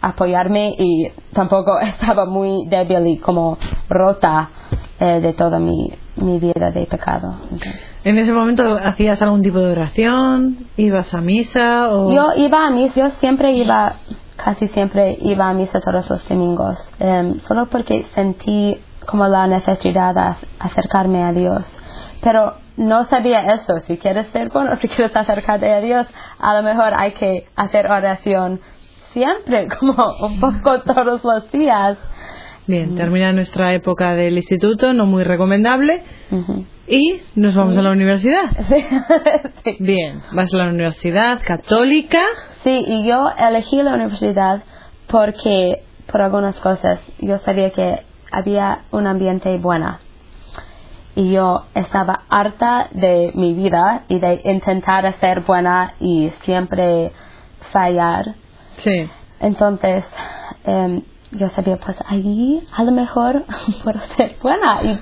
apoyarme 0.01 0.73
y 0.75 1.11
tampoco 1.33 1.79
estaba 1.81 2.25
muy 2.25 2.65
débil 2.67 3.05
y 3.05 3.17
como 3.19 3.59
rota 3.87 4.49
eh, 4.99 5.19
de 5.21 5.33
toda 5.33 5.59
mi, 5.59 5.93
mi 6.21 6.39
vida 6.39 6.71
de 6.71 6.85
pecado. 6.85 7.35
En 8.03 8.17
ese 8.17 8.33
momento 8.33 8.77
hacías 8.83 9.21
algún 9.21 9.41
tipo 9.41 9.59
de 9.59 9.71
oración, 9.71 10.67
ibas 10.77 11.13
a 11.13 11.21
misa 11.21 11.89
o 11.89 12.11
Yo 12.13 12.29
iba 12.37 12.65
a 12.65 12.69
misa, 12.71 12.93
yo 12.95 13.09
siempre 13.19 13.51
iba, 13.53 13.95
casi 14.37 14.67
siempre 14.69 15.17
iba 15.21 15.49
a 15.49 15.53
misa 15.53 15.79
todos 15.81 16.09
los 16.09 16.27
domingos, 16.29 16.77
em, 16.99 17.39
solo 17.41 17.65
porque 17.67 18.05
sentí 18.15 18.79
como 19.05 19.27
la 19.27 19.47
necesidad 19.47 20.13
de 20.13 20.21
ac- 20.21 20.47
acercarme 20.59 21.23
a 21.23 21.31
Dios. 21.33 21.63
Pero 22.21 22.53
no 22.77 23.05
sabía 23.05 23.39
eso, 23.53 23.79
si 23.87 23.97
quieres 23.97 24.27
ser 24.31 24.49
bueno, 24.49 24.75
si 24.81 24.87
quieres 24.87 25.15
acercarte 25.15 25.71
a 25.73 25.79
Dios, 25.81 26.05
a 26.39 26.53
lo 26.55 26.63
mejor 26.63 26.93
hay 26.95 27.11
que 27.13 27.47
hacer 27.55 27.89
oración 27.91 28.61
siempre, 29.13 29.67
como 29.79 29.95
un 30.21 30.39
poco 30.39 30.81
todos 30.81 31.23
los 31.23 31.51
días. 31.51 31.97
Bien, 32.69 32.93
termina 32.93 33.33
nuestra 33.33 33.73
época 33.73 34.13
del 34.13 34.37
instituto, 34.37 34.93
no 34.93 35.07
muy 35.07 35.23
recomendable, 35.23 36.03
y 36.87 37.19
nos 37.33 37.55
vamos 37.55 37.75
a 37.75 37.81
la 37.81 37.91
universidad. 37.91 38.43
Sí. 39.63 39.75
Bien, 39.79 40.21
vas 40.31 40.53
a 40.53 40.57
la 40.57 40.69
universidad 40.69 41.41
católica. 41.43 42.21
Sí, 42.63 42.85
y 42.87 43.07
yo 43.07 43.25
elegí 43.39 43.81
la 43.81 43.95
universidad 43.95 44.63
porque, 45.07 45.81
por 46.11 46.21
algunas 46.21 46.55
cosas, 46.57 46.99
yo 47.17 47.39
sabía 47.39 47.71
que 47.71 48.01
había 48.31 48.83
un 48.91 49.07
ambiente 49.07 49.57
bueno. 49.57 49.97
Y 51.15 51.31
yo 51.31 51.65
estaba 51.73 52.21
harta 52.29 52.87
de 52.91 53.31
mi 53.33 53.55
vida 53.55 54.03
y 54.07 54.19
de 54.19 54.41
intentar 54.45 55.11
ser 55.19 55.41
buena 55.41 55.95
y 55.99 56.31
siempre 56.45 57.11
fallar. 57.71 58.35
Sí. 58.77 59.09
Entonces, 59.39 60.05
em, 60.63 61.01
yo 61.31 61.49
sabía, 61.49 61.77
pues 61.77 61.97
allí 62.07 62.65
a 62.75 62.83
lo 62.83 62.91
mejor 62.91 63.45
puedo 63.83 63.99
ser 64.17 64.37
buena. 64.41 64.81
Y, 64.83 64.99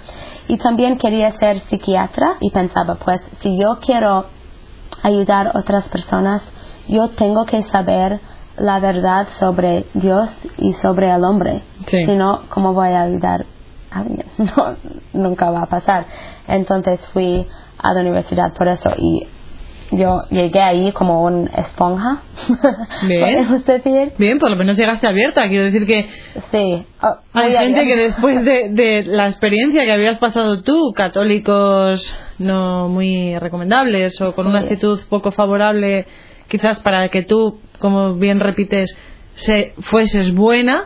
y 0.53 0.57
también 0.57 0.97
quería 0.97 1.31
ser 1.33 1.61
psiquiatra 1.69 2.37
y 2.41 2.51
pensaba, 2.51 2.95
pues 2.95 3.21
si 3.41 3.57
yo 3.57 3.79
quiero 3.79 4.25
ayudar 5.03 5.47
a 5.47 5.59
otras 5.59 5.87
personas, 5.89 6.41
yo 6.87 7.09
tengo 7.09 7.45
que 7.45 7.63
saber 7.63 8.19
la 8.57 8.79
verdad 8.79 9.27
sobre 9.33 9.85
Dios 9.93 10.29
y 10.57 10.73
sobre 10.73 11.11
el 11.11 11.23
hombre. 11.23 11.63
Sí. 11.87 12.05
Si 12.05 12.15
no, 12.15 12.43
¿cómo 12.49 12.73
voy 12.73 12.89
a 12.89 13.03
ayudar 13.03 13.45
a 13.91 13.99
alguien? 13.99 14.25
No, 14.37 14.75
nunca 15.13 15.49
va 15.49 15.63
a 15.63 15.65
pasar. 15.67 16.05
Entonces 16.47 16.99
fui 17.13 17.47
a 17.77 17.93
la 17.93 18.01
universidad 18.01 18.53
por 18.53 18.67
eso 18.67 18.89
y 18.97 19.27
yo 19.91 20.23
llegué 20.29 20.61
ahí 20.61 20.91
como 20.91 21.23
un 21.23 21.49
esponja. 21.55 22.21
Bien. 23.07 23.63
decir. 23.65 24.13
Bien, 24.17 24.39
por 24.39 24.49
lo 24.49 24.57
menos 24.57 24.77
llegaste 24.77 25.07
abierta. 25.07 25.47
Quiero 25.47 25.65
decir 25.65 25.85
que 25.85 26.09
Sí. 26.51 26.85
Oh, 27.01 27.15
hay 27.33 27.51
gente 27.51 27.79
abierta. 27.79 27.83
que 27.83 27.95
después 27.95 28.45
de, 28.45 28.69
de 28.71 29.03
la 29.03 29.27
experiencia 29.27 29.83
que 29.85 29.91
habías 29.91 30.17
pasado 30.17 30.61
tú, 30.61 30.93
católicos 30.95 32.13
no 32.37 32.87
muy 32.89 33.37
recomendables 33.39 34.19
o 34.21 34.33
con 34.33 34.47
una 34.47 34.59
actitud 34.59 34.99
poco 35.09 35.31
favorable, 35.31 36.05
quizás 36.47 36.79
para 36.79 37.09
que 37.09 37.23
tú, 37.23 37.59
como 37.79 38.15
bien 38.15 38.39
repites, 38.39 38.95
se, 39.35 39.73
fueses 39.79 40.33
buena, 40.33 40.85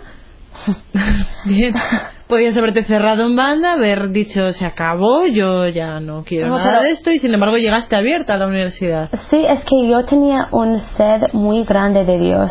bien, 1.46 1.74
podías 2.32 2.56
haberte 2.56 2.86
cerrado 2.86 3.26
en 3.26 3.36
banda, 3.36 3.74
haber 3.74 4.10
dicho 4.12 4.54
se 4.54 4.66
acabó, 4.66 5.28
yo 5.28 5.68
ya 5.68 6.00
no 6.00 6.24
quiero 6.24 6.48
No, 6.48 6.58
nada 6.60 6.84
de 6.84 6.92
esto 6.92 7.12
y 7.12 7.20
sin 7.20 7.34
embargo 7.34 7.58
llegaste 7.58 7.98
abierta 7.98 8.36
a 8.36 8.38
la 8.38 8.48
universidad. 8.48 9.10
Sí, 9.30 9.46
es 9.46 9.66
que 9.66 9.90
yo 9.90 10.06
tenía 10.06 10.48
un 10.52 10.82
sed 10.96 11.34
muy 11.34 11.66
grande 11.66 12.06
de 12.06 12.18
Dios, 12.18 12.50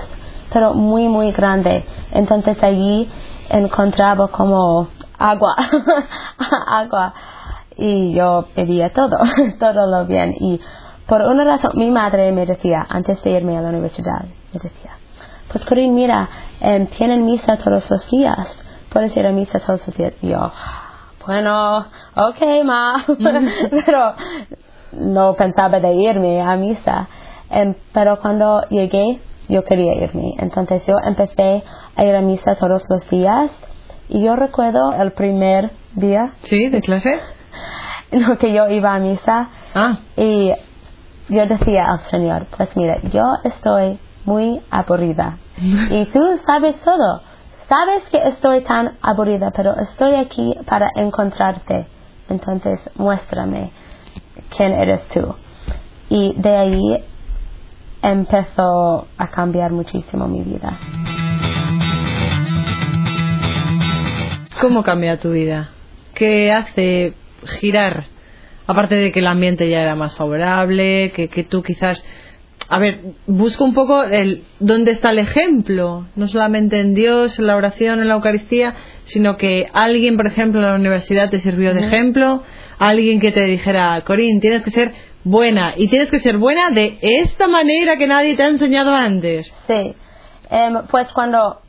pero 0.53 0.75
muy, 0.75 1.09
muy 1.09 1.33
grande. 1.33 1.87
Entonces 2.13 2.63
allí 2.63 3.09
encontraba 3.49 4.29
como 4.29 4.89
agua, 5.19 5.57
agua. 6.69 7.15
Y 7.79 8.13
yo 8.13 8.49
bebía 8.55 8.91
todo, 8.91 9.17
todo 9.59 9.87
lo 9.87 10.05
bien. 10.05 10.35
Y 10.39 10.61
por 11.07 11.23
una 11.23 11.45
razón, 11.45 11.71
mi 11.77 11.91
madre 11.91 12.31
me 12.33 12.45
decía, 12.45 12.87
antes 12.87 13.23
de 13.23 13.31
irme 13.31 13.57
a 13.57 13.63
la 13.63 13.71
universidad, 13.71 14.25
me 14.53 14.61
decía, 14.61 14.91
pues 15.51 15.65
Corín, 15.65 15.95
mira, 15.95 16.29
em, 16.61 16.87
tienen 16.89 17.25
misa 17.25 17.57
todos 17.57 17.89
los 17.91 18.11
días. 18.11 18.47
Puedes 18.93 19.17
ir 19.17 19.27
a 19.27 19.33
misa 19.33 19.61
todos 19.61 19.87
los 19.87 19.97
días. 19.97 20.15
Y 20.23 20.29
yo, 20.29 20.53
bueno, 21.27 21.87
ok, 22.17 22.65
ma. 22.65 23.05
pero 23.87 24.15
no 24.93 25.35
pensaba 25.35 25.81
de 25.81 25.93
irme 25.95 26.41
a 26.43 26.57
misa. 26.57 27.09
Em, 27.51 27.75
pero 27.93 28.21
cuando 28.21 28.63
llegué, 28.69 29.21
yo 29.49 29.65
quería 29.65 29.95
irme. 29.95 30.35
Entonces 30.39 30.85
yo 30.87 30.95
empecé 31.05 31.63
a 31.97 32.05
ir 32.05 32.15
a 32.15 32.21
misa 32.21 32.55
todos 32.55 32.85
los 32.89 33.11
días 33.11 33.51
Y 34.09 34.23
yo 34.25 34.37
recuerdo 34.37 34.93
el 34.93 35.13
primer 35.13 35.73
día 35.95 36.33
¿Sí? 36.43 36.69
¿De 36.69 36.81
clase? 36.81 37.21
en 38.11 38.25
el 38.25 38.39
que 38.39 38.53
yo 38.53 38.69
iba 38.69 38.95
a 38.95 38.99
misa 38.99 39.49
Ah, 39.75 40.01
y 40.17 40.53
yo 41.29 41.47
decía 41.47 41.85
al 41.93 42.01
Señor, 42.11 42.47
pues 42.57 42.77
mira, 42.77 42.99
yo 43.13 43.23
estoy 43.45 44.01
muy 44.25 44.61
aburrida 44.71 45.39
y 45.91 46.05
tú 46.07 46.21
sabes 46.45 46.75
todo. 46.81 47.23
Sabes 47.71 48.03
que 48.11 48.19
estoy 48.29 48.61
tan 48.63 48.99
aburrida, 49.01 49.51
pero 49.53 49.75
estoy 49.77 50.17
aquí 50.17 50.55
para 50.67 50.91
encontrarte. 50.97 51.87
Entonces, 52.29 52.79
muéstrame 52.97 53.71
quién 54.55 54.73
eres 54.73 55.07
tú. 55.09 55.35
Y 56.09 56.35
de 56.37 56.57
ahí 56.57 57.05
empezó 58.03 59.07
a 59.17 59.29
cambiar 59.29 59.71
muchísimo 59.71 60.27
mi 60.27 60.43
vida. 60.43 60.79
¿cómo 64.61 64.83
cambia 64.83 65.17
tu 65.17 65.31
vida? 65.31 65.71
¿Qué 66.15 66.53
hace 66.53 67.15
girar? 67.47 68.05
Aparte 68.67 68.95
de 68.95 69.11
que 69.11 69.21
el 69.21 69.27
ambiente 69.27 69.69
ya 69.71 69.81
era 69.81 69.95
más 69.95 70.17
favorable, 70.17 71.13
que, 71.15 71.29
que 71.29 71.45
tú 71.45 71.63
quizás... 71.63 72.05
A 72.69 72.79
ver, 72.79 73.01
busco 73.27 73.65
un 73.65 73.75
poco 73.75 74.05
el 74.05 74.45
dónde 74.61 74.93
está 74.93 75.11
el 75.11 75.19
ejemplo, 75.19 76.07
no 76.15 76.29
solamente 76.29 76.79
en 76.79 76.95
Dios, 76.95 77.39
en 77.39 77.47
la 77.47 77.57
oración, 77.57 78.01
en 78.01 78.09
la 78.09 78.15
Eucaristía, 78.15 78.75
sino 79.07 79.37
que 79.37 79.69
alguien, 79.73 80.17
por 80.17 80.27
ejemplo, 80.27 80.61
en 80.61 80.67
la 80.67 80.75
universidad 80.75 81.31
te 81.31 81.41
sirvió 81.41 81.75
de 81.75 81.87
ejemplo, 81.87 82.43
alguien 82.79 83.19
que 83.21 83.33
te 83.33 83.45
dijera, 83.45 84.01
Corín, 84.03 84.41
tienes 84.41 84.63
que 84.63 84.71
ser 84.71 84.93
buena 85.25 85.75
y 85.77 85.89
tienes 85.89 86.11
que 86.11 86.21
ser 86.21 86.39
buena 86.39 86.71
de 86.71 86.99
esta 87.03 87.49
manera 87.49 87.97
que 87.97 88.07
nadie 88.07 88.37
te 88.37 88.45
ha 88.45 88.49
enseñado 88.49 88.95
antes. 88.95 89.53
Sí, 89.67 89.97
Em, 90.51 90.83
pues 90.91 91.07
cuando 91.13 91.61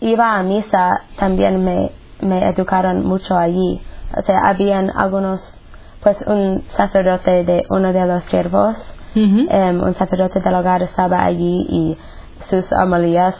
iba 0.00 0.38
a 0.38 0.42
misa 0.44 1.02
también 1.18 1.64
me, 1.64 1.90
me 2.20 2.46
educaron 2.46 3.04
mucho 3.04 3.36
allí. 3.36 3.80
O 4.16 4.22
sea, 4.22 4.38
habían 4.44 4.90
algunos, 4.96 5.40
pues 6.00 6.22
un 6.26 6.64
sacerdote 6.68 7.44
de 7.44 7.64
uno 7.68 7.92
de 7.92 8.06
los 8.06 8.22
siervos, 8.24 8.76
Ujú. 9.14 9.46
em, 9.50 9.82
un 9.82 9.94
sacerdote 9.94 10.40
del 10.40 10.54
hogar 10.54 10.82
estaba 10.82 11.24
allí 11.24 11.66
y 11.68 11.98
sus 12.48 12.70
homilías 12.72 13.34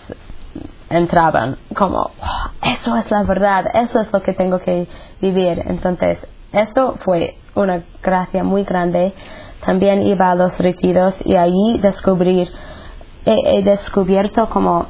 entraban 0.89 1.57
como, 1.77 1.97
"Wow, 1.99 2.50
eso 2.62 2.97
es 2.97 3.11
la 3.11 3.23
verdad, 3.23 3.65
eso 3.75 4.00
es 4.00 4.12
lo 4.12 4.21
que 4.23 4.33
tengo 4.33 4.59
que 4.59 4.89
vivir. 5.21 5.62
Entonces, 5.67 6.19
eso 6.53 6.97
fue 7.05 7.37
una 7.55 7.85
gracia 8.03 8.43
muy 8.43 8.65
grande. 8.65 9.12
También 9.65 10.03
iba 10.03 10.31
a 10.31 10.35
los 10.35 10.57
retiros 10.59 11.15
y 11.25 11.37
allí 11.37 11.79
descubrir, 11.81 12.49
he, 13.27 13.62
descubierto 13.62 14.49
como 14.50 14.87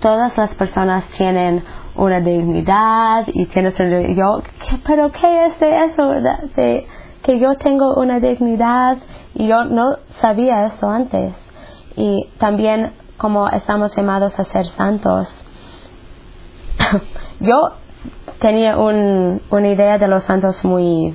todas 0.00 0.36
las 0.36 0.50
personas 0.56 1.04
tienen 1.16 1.64
una 1.96 2.20
dignidad 2.20 3.24
y 3.32 3.46
tienes 3.46 3.74
yo 3.78 4.42
¿qué- 4.68 4.80
pero 4.84 5.12
qué 5.12 5.46
es 5.46 5.60
de 5.60 5.84
eso 5.86 6.08
de 6.56 6.86
que 7.24 7.40
yo 7.40 7.56
tengo 7.56 7.94
una 7.94 8.20
dignidad 8.20 8.98
y 9.32 9.48
yo 9.48 9.64
no 9.64 9.96
sabía 10.20 10.66
eso 10.66 10.88
antes. 10.88 11.34
Y 11.96 12.28
también 12.38 12.92
como 13.16 13.48
estamos 13.48 13.96
llamados 13.96 14.38
a 14.38 14.44
ser 14.44 14.66
santos. 14.66 15.28
Yo 17.40 17.72
tenía 18.40 18.76
un, 18.76 19.40
una 19.50 19.68
idea 19.68 19.96
de 19.96 20.08
los 20.08 20.24
santos 20.24 20.62
muy 20.64 21.14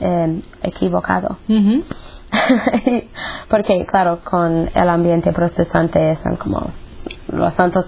eh, 0.00 0.42
equivocado. 0.62 1.38
Porque 3.50 3.84
claro 3.86 4.20
con 4.24 4.70
el 4.72 4.88
ambiente 4.88 5.32
protestante 5.32 6.16
son 6.22 6.36
como 6.36 6.70
los 7.32 7.54
santos 7.54 7.86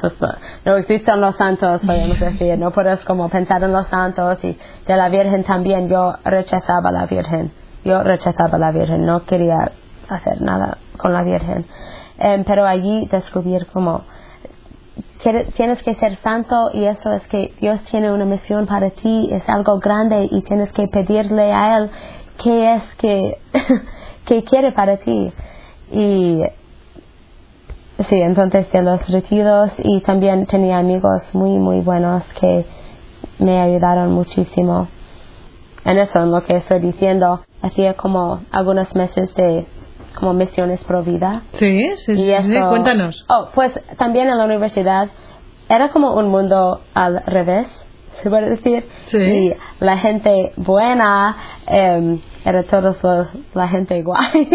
no 0.64 0.76
existen 0.76 1.20
los 1.20 1.36
santos 1.36 1.80
podemos 1.84 2.18
decir 2.20 2.58
no 2.58 2.70
puedes 2.70 3.00
como 3.00 3.28
pensar 3.28 3.62
en 3.64 3.72
los 3.72 3.86
santos 3.88 4.38
y 4.44 4.56
de 4.86 4.96
la 4.96 5.08
virgen 5.08 5.44
también. 5.44 5.88
Yo 5.88 6.14
rechazaba 6.24 6.90
a 6.90 6.92
la 6.92 7.06
virgen 7.06 7.52
yo 7.84 8.02
rechazaba 8.02 8.58
la 8.58 8.72
virgen 8.72 9.04
no 9.04 9.24
quería 9.24 9.72
hacer 10.08 10.40
nada 10.42 10.78
con 10.96 11.12
la 11.12 11.22
virgen 11.22 11.66
Em, 12.24 12.44
pero 12.44 12.64
allí 12.64 13.08
descubrir 13.10 13.66
como 13.72 14.02
tienes 15.56 15.82
que 15.82 15.94
ser 15.94 16.18
santo 16.22 16.70
y 16.72 16.84
eso 16.84 17.12
es 17.12 17.26
que 17.28 17.52
Dios 17.60 17.80
tiene 17.90 18.12
una 18.12 18.24
misión 18.24 18.66
para 18.66 18.90
ti, 18.90 19.28
es 19.32 19.48
algo 19.48 19.80
grande 19.80 20.28
y 20.30 20.42
tienes 20.42 20.70
que 20.72 20.86
pedirle 20.86 21.52
a 21.52 21.78
Él 21.78 21.90
qué 22.42 22.74
es 22.74 22.82
que, 22.98 23.38
que 24.24 24.44
quiere 24.44 24.70
para 24.72 24.98
ti. 24.98 25.32
Y 25.90 26.42
sí, 28.08 28.20
entonces 28.20 28.70
de 28.70 28.82
los 28.82 29.08
retiros 29.08 29.70
y 29.78 30.00
también 30.00 30.46
tenía 30.46 30.78
amigos 30.78 31.22
muy, 31.32 31.58
muy 31.58 31.80
buenos 31.80 32.22
que 32.40 32.66
me 33.40 33.60
ayudaron 33.60 34.12
muchísimo 34.12 34.86
en 35.84 35.98
eso, 35.98 36.20
en 36.20 36.30
lo 36.30 36.42
que 36.44 36.56
estoy 36.56 36.80
diciendo. 36.80 37.40
Hacía 37.62 37.94
como 37.94 38.42
algunos 38.50 38.94
meses 38.94 39.34
de 39.34 39.66
como 40.18 40.34
misiones 40.34 40.84
pro 40.84 41.02
vida 41.02 41.42
Sí, 41.54 41.96
sí, 41.96 42.16
sí, 42.16 42.60
cuéntanos. 42.68 43.24
Oh, 43.28 43.48
pues 43.54 43.72
también 43.98 44.28
en 44.28 44.36
la 44.38 44.44
universidad 44.44 45.08
era 45.68 45.90
como 45.92 46.14
un 46.14 46.28
mundo 46.28 46.80
al 46.94 47.22
revés, 47.24 47.66
se 48.22 48.30
puede 48.30 48.50
decir. 48.50 48.88
Sí. 49.06 49.18
Y 49.18 49.54
la 49.80 49.98
gente 49.98 50.52
buena 50.56 51.36
em, 51.66 52.20
era 52.44 52.62
todos 52.64 52.96
los- 53.02 53.28
la 53.54 53.68
gente 53.68 54.02
guay. 54.02 54.22
Sí, 54.32 54.48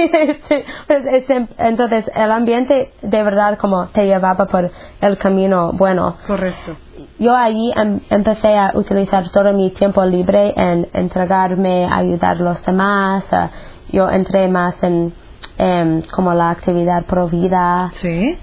pues, 0.88 1.06
es 1.06 1.30
em- 1.30 1.48
entonces 1.58 2.10
el 2.16 2.32
ambiente 2.32 2.92
de 3.02 3.24
verdad 3.24 3.58
como 3.58 3.88
te 3.88 4.06
llevaba 4.06 4.46
por 4.48 4.72
el 5.02 5.18
camino 5.18 5.72
bueno 5.74 6.16
Correcto. 6.26 6.76
yo 7.20 7.36
allí 7.36 7.72
em- 7.76 8.00
empecé 8.10 8.58
a 8.58 8.72
utilizar 8.76 9.30
todo 9.32 9.54
mi 9.54 9.70
tiempo 9.72 10.04
libre 10.06 10.54
en 10.58 10.88
entregarme, 10.94 11.86
ayudar 11.92 12.38
a 12.38 12.44
los 12.44 12.66
demás. 12.66 13.24
eh, 13.32 13.50
yo 13.94 14.10
entré 14.10 14.48
más 14.50 14.76
en 14.84 15.14
em, 15.58 16.02
como 16.14 16.34
la 16.34 16.50
actividad 16.52 17.06
pro 17.06 17.28
vida. 17.28 17.90
Sí. 17.94 18.38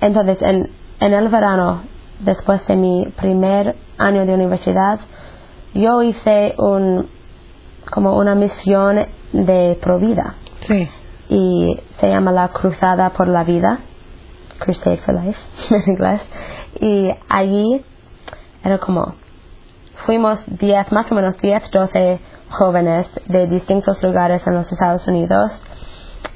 Entonces, 0.00 0.42
en, 0.42 0.70
en 1.00 1.14
el 1.14 1.28
verano, 1.28 1.82
después 2.20 2.66
de 2.66 2.76
mi 2.76 3.06
primer 3.16 3.76
año 3.98 4.24
de 4.26 4.34
universidad, 4.34 5.00
yo 5.74 6.02
hice 6.02 6.54
un 6.58 7.08
como 7.90 8.16
una 8.16 8.34
misión 8.34 9.00
de 9.32 9.78
pro 9.80 9.98
vida 9.98 10.36
Sí. 10.60 10.88
y 11.28 11.80
se 11.98 12.08
llama 12.08 12.32
la 12.32 12.48
Cruzada 12.48 13.10
por 13.10 13.28
la 13.28 13.44
Vida, 13.44 13.80
Crusade 14.58 14.98
for 14.98 15.14
Life 15.14 15.38
en 15.74 15.82
inglés, 15.92 16.20
y 16.80 17.10
allí 17.28 17.84
era 18.64 18.78
como, 18.78 19.14
fuimos 20.06 20.38
10, 20.46 20.92
más 20.92 21.10
o 21.12 21.14
menos 21.14 21.38
10, 21.40 21.70
12 21.70 22.20
jóvenes 22.50 23.06
de 23.26 23.46
distintos 23.46 24.02
lugares 24.02 24.46
en 24.46 24.54
los 24.54 24.70
Estados 24.72 25.06
Unidos 25.06 25.52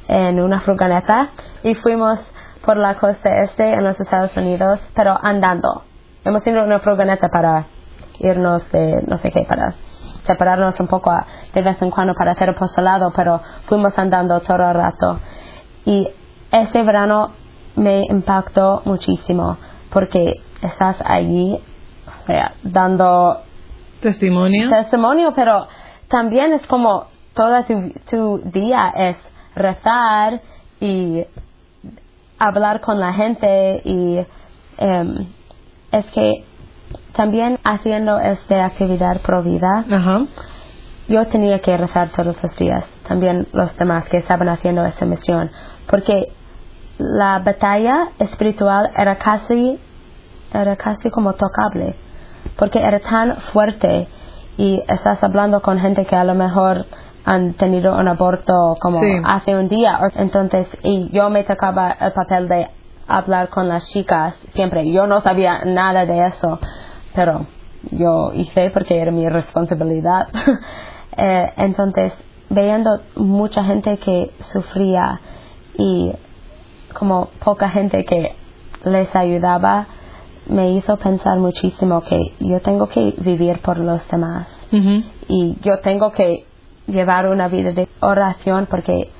en 0.09 0.41
una 0.41 0.61
furgoneta 0.61 1.31
y 1.63 1.75
fuimos 1.75 2.19
por 2.69 2.77
la 2.77 2.97
costa 2.97 3.31
este 3.45 3.73
en 3.73 3.83
los 3.83 3.99
Estados 3.99 4.37
Unidos, 4.37 4.79
pero 4.95 5.17
andando. 5.23 5.85
Hemos 6.23 6.43
tenido 6.43 6.65
una 6.65 6.81
furgoneta 6.81 7.31
para 7.31 7.65
irnos 8.19 8.71
de 8.73 9.03
no 9.07 9.17
sé 9.17 9.31
qué, 9.31 9.47
para 9.49 9.73
separarnos 10.27 10.79
un 10.79 10.87
poco 10.87 11.11
a- 11.11 11.25
de 11.55 11.63
vez 11.63 11.81
en 11.81 11.91
cuando 11.91 12.13
para 12.13 12.33
hacer 12.33 12.51
apostolado, 12.51 13.11
pero 13.17 13.41
fuimos 13.65 13.99
andando 13.99 14.39
todo 14.41 14.69
el 14.69 14.75
rato. 14.75 15.19
Y 15.87 16.11
este 16.53 16.83
verano 16.83 17.31
me 17.77 18.03
impactó 18.11 18.83
muchísimo 18.85 19.57
porque 19.91 20.35
estás 20.61 20.99
allí 21.07 21.59
o 22.23 22.27
sea, 22.27 22.53
dando 22.65 23.45
Testimonio. 24.03 24.69
testimonio, 24.69 25.33
pero 25.35 25.69
también 26.09 26.53
es 26.53 26.67
como 26.67 27.07
todo 27.33 27.65
tu, 27.65 27.93
tu 28.11 28.43
día 28.51 28.93
es 28.95 29.17
rezar 29.55 30.43
y 30.81 31.25
hablar 32.39 32.81
con 32.81 33.01
la 33.01 33.13
gente 33.13 33.83
y 33.85 34.25
em, 34.79 35.27
es 35.93 36.07
que 36.07 36.45
también 37.15 37.59
haciendo 37.65 38.19
esta 38.19 38.65
actividad 38.65 39.21
pro 39.21 39.43
vida 39.43 39.85
yo 41.09 41.27
tenía 41.27 41.59
que 41.61 41.77
rezar 41.77 42.11
todos 42.11 42.41
los 42.43 42.57
días, 42.57 42.85
también 43.07 43.49
los 43.53 43.77
demás 43.77 44.09
que 44.09 44.19
estaban 44.19 44.49
haciendo 44.49 44.85
esta 44.85 45.07
misión, 45.07 45.51
porque 45.89 46.29
la 46.99 47.39
batalla 47.39 48.11
espiritual 48.19 48.91
era 48.97 49.19
casi, 49.19 49.81
era 50.53 50.77
casi 50.77 51.11
como 51.11 51.33
tocable, 51.33 51.95
porque 52.57 52.81
era 52.81 53.01
tan 53.01 53.37
fuerte 53.53 54.07
y 54.59 54.83
estás 54.87 55.23
hablando 55.23 55.63
con 55.63 55.79
gente 55.79 56.05
que 56.05 56.17
a 56.17 56.25
lo 56.25 56.35
mejor 56.35 56.85
han 57.29 57.53
tenido 57.55 57.95
un 57.95 58.09
aborto 58.09 58.77
como 58.81 59.01
Sí. 59.01 59.13
hace 59.25 59.55
un 59.55 59.69
día, 59.69 59.99
entonces, 60.17 60.67
y 60.83 61.11
yo 61.13 61.29
me 61.29 61.45
tocaba 61.45 61.91
el 61.91 62.13
papel 62.13 62.49
de 62.49 62.69
hablar 63.07 63.51
con 63.51 63.69
las 63.69 63.87
chicas 63.91 64.35
siempre, 64.55 64.91
yo 64.91 65.07
no 65.07 65.21
sabía 65.21 65.63
nada 65.67 66.07
de 66.07 66.27
eso, 66.27 66.59
pero 67.15 67.45
yo 67.91 68.33
hice 68.33 68.71
porque 68.71 68.99
era 68.99 69.11
mi 69.13 69.29
responsabilidad. 69.29 70.29
Eh, 71.21 71.53
entonces, 71.57 72.13
viendo 72.49 72.91
mucha 73.17 73.65
gente 73.65 73.97
que 73.97 74.31
sufría 74.53 75.21
y 75.77 76.13
como 76.97 77.31
poca 77.45 77.69
gente 77.71 78.05
que 78.05 78.37
les 78.85 79.13
ayudaba, 79.17 79.87
me 80.47 80.71
hizo 80.71 80.97
pensar 80.97 81.41
muchísimo 81.41 82.03
que 82.03 82.21
yo 82.39 82.61
tengo 82.61 82.87
que 82.89 83.15
vivir 83.19 83.61
por 83.63 83.79
los 83.79 84.07
demás 84.09 84.47
y 85.27 85.57
yo 85.61 85.81
tengo 85.81 86.13
que 86.13 86.47
llevar 86.89 87.29
una 87.29 87.49
vida 87.49 87.73
de 87.73 87.89
oración 88.01 88.67
porque 88.69 89.11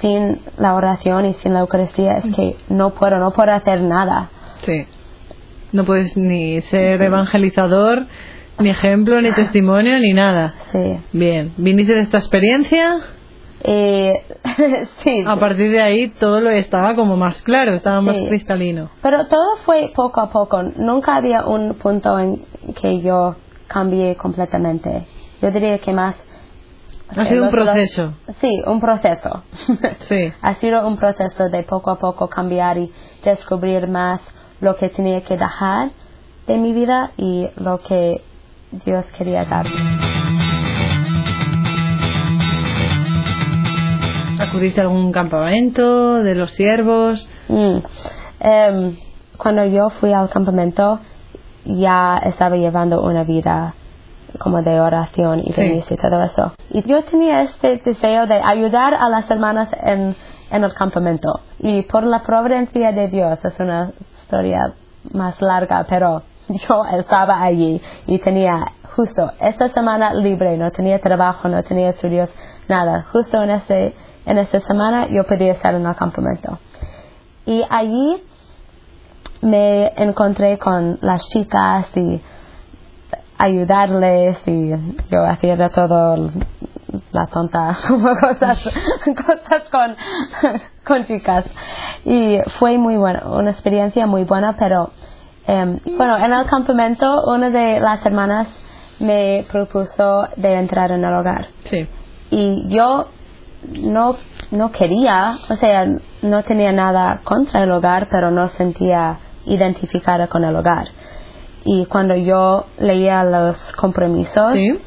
sin 0.00 0.40
la 0.58 0.74
oración 0.74 1.26
y 1.26 1.34
sin 1.34 1.54
la 1.54 1.60
Eucaristía 1.60 2.18
es 2.18 2.34
que 2.34 2.56
no 2.68 2.94
puedo, 2.94 3.18
no 3.18 3.32
puedo 3.32 3.52
hacer 3.52 3.80
nada. 3.82 4.30
Sí. 4.62 4.86
No 5.72 5.84
puedes 5.84 6.16
ni 6.16 6.60
ser 6.62 7.02
evangelizador, 7.02 8.06
ni 8.58 8.70
ejemplo, 8.70 9.20
ni 9.20 9.30
testimonio, 9.32 9.98
ni 9.98 10.12
nada. 10.12 10.54
Sí. 10.72 10.98
Bien. 11.12 11.52
¿Viniste 11.56 11.94
de 11.94 12.00
esta 12.00 12.18
experiencia? 12.18 13.00
Y, 13.64 14.12
sí. 14.98 15.24
A 15.26 15.36
partir 15.36 15.70
de 15.70 15.82
ahí 15.82 16.08
todo 16.08 16.40
lo 16.40 16.50
estaba 16.50 16.94
como 16.94 17.16
más 17.16 17.42
claro, 17.42 17.74
estaba 17.74 18.00
más 18.00 18.16
cristalino. 18.28 18.90
Pero 19.02 19.26
todo 19.26 19.56
fue 19.64 19.90
poco 19.94 20.20
a 20.20 20.30
poco. 20.30 20.62
Nunca 20.62 21.16
había 21.16 21.46
un 21.46 21.74
punto 21.74 22.18
en 22.18 22.44
que 22.80 23.00
yo 23.00 23.36
cambié 23.66 24.14
completamente. 24.16 25.06
Yo 25.42 25.50
diría 25.50 25.78
que 25.78 25.92
más. 25.92 26.14
Ha 27.14 27.24
sido 27.24 27.44
un 27.44 27.50
los- 27.50 27.54
los- 27.54 27.64
proceso. 27.74 28.14
sí, 28.40 28.62
un 28.66 28.80
proceso. 28.80 29.42
Sí. 30.08 30.32
ha 30.42 30.54
sido 30.56 30.86
un 30.86 30.96
proceso 30.96 31.48
de 31.48 31.62
poco 31.62 31.90
a 31.90 31.98
poco 31.98 32.28
cambiar 32.28 32.78
y 32.78 32.92
descubrir 33.24 33.86
más 33.88 34.20
lo 34.60 34.76
que 34.76 34.88
tenía 34.88 35.20
que 35.22 35.36
dejar 35.36 35.90
de 36.46 36.58
mi 36.58 36.72
vida 36.72 37.10
y 37.16 37.48
lo 37.56 37.78
que 37.78 38.22
Dios 38.84 39.04
quería 39.16 39.44
darme. 39.44 39.70
¿Acudiste 44.40 44.80
a 44.80 44.84
algún 44.84 45.12
campamento 45.12 46.22
de 46.22 46.34
los 46.34 46.50
siervos? 46.52 47.28
Mm. 47.48 47.78
Em, 48.40 48.96
cuando 49.38 49.64
yo 49.64 49.88
fui 50.00 50.12
al 50.12 50.28
campamento 50.28 51.00
ya 51.64 52.18
estaba 52.24 52.56
llevando 52.56 53.02
una 53.02 53.24
vida 53.24 53.74
como 54.38 54.62
de 54.62 54.80
oración 54.80 55.40
y 55.40 55.52
de 55.52 55.82
Sí. 55.82 55.94
y 55.94 55.96
todo 55.96 56.22
eso. 56.22 56.52
Y 56.70 56.82
yo 56.88 57.02
tenía 57.04 57.42
este 57.42 57.80
deseo 57.84 58.26
de 58.26 58.40
ayudar 58.42 58.94
a 58.94 59.08
las 59.08 59.30
hermanas 59.30 59.68
en, 59.82 60.14
en 60.50 60.64
el 60.64 60.74
campamento. 60.74 61.40
Y 61.58 61.82
por 61.82 62.04
la 62.04 62.22
providencia 62.22 62.92
de 62.92 63.08
Dios, 63.08 63.38
es 63.44 63.58
una 63.58 63.92
historia 64.22 64.72
más 65.12 65.40
larga, 65.40 65.86
pero 65.88 66.22
yo 66.48 66.84
estaba 66.98 67.42
allí 67.42 67.80
y 68.06 68.18
tenía 68.18 68.60
justo 68.94 69.30
esta 69.40 69.68
semana 69.70 70.14
libre, 70.14 70.56
no 70.56 70.70
tenía 70.70 70.98
trabajo, 71.00 71.48
no 71.48 71.62
tenía 71.62 71.90
estudios, 71.90 72.30
nada. 72.68 73.06
Justo 73.12 73.42
en, 73.42 73.50
ese, 73.50 73.94
en 74.24 74.38
esta 74.38 74.60
semana 74.60 75.06
yo 75.08 75.24
podía 75.24 75.52
estar 75.52 75.74
en 75.74 75.86
el 75.86 75.94
campamento. 75.94 76.58
Y 77.44 77.62
allí 77.68 78.22
me 79.42 79.92
encontré 79.96 80.58
con 80.58 80.98
las 81.02 81.28
chicas 81.28 81.86
y 81.94 82.20
ayudarles 83.38 84.38
y 84.46 84.70
yo 85.10 85.24
hacía 85.24 85.56
de 85.56 85.68
todo 85.70 86.30
la 87.12 87.26
tonta 87.26 87.76
como 87.88 88.08
cosas 88.16 88.62
cosas 89.04 89.62
con 89.70 89.96
con 90.84 91.04
chicas. 91.04 91.44
Y 92.04 92.38
fue 92.58 92.78
muy 92.78 92.96
buena 92.96 93.24
una 93.26 93.50
experiencia 93.50 94.06
muy 94.06 94.24
buena 94.24 94.56
pero 94.58 94.90
em, 95.46 95.78
bueno 95.96 96.16
en 96.16 96.32
el 96.32 96.46
campamento 96.46 97.24
una 97.26 97.50
de 97.50 97.80
las 97.80 98.04
hermanas 98.04 98.48
me 98.98 99.44
propuso 99.50 100.28
de 100.36 100.54
entrar 100.54 100.90
en 100.90 101.04
el 101.04 101.14
hogar. 101.14 101.48
Sí. 101.64 101.86
y 102.30 102.66
yo 102.68 103.08
no 103.72 104.16
no 104.52 104.70
quería 104.70 105.36
o 105.50 105.56
sea 105.56 105.86
no 106.22 106.42
tenía 106.44 106.72
nada 106.72 107.20
contra 107.24 107.62
el 107.64 107.70
hogar 107.70 108.08
pero 108.10 108.30
no 108.30 108.48
sentía 108.48 109.18
identificada 109.44 110.28
con 110.28 110.44
el 110.44 110.54
hogar 110.54 110.88
y 111.68 111.84
cuando 111.86 112.14
yo 112.14 112.66
leía 112.78 113.24
los 113.24 113.56
compromisos 113.72 114.52
Sí. 114.54 114.80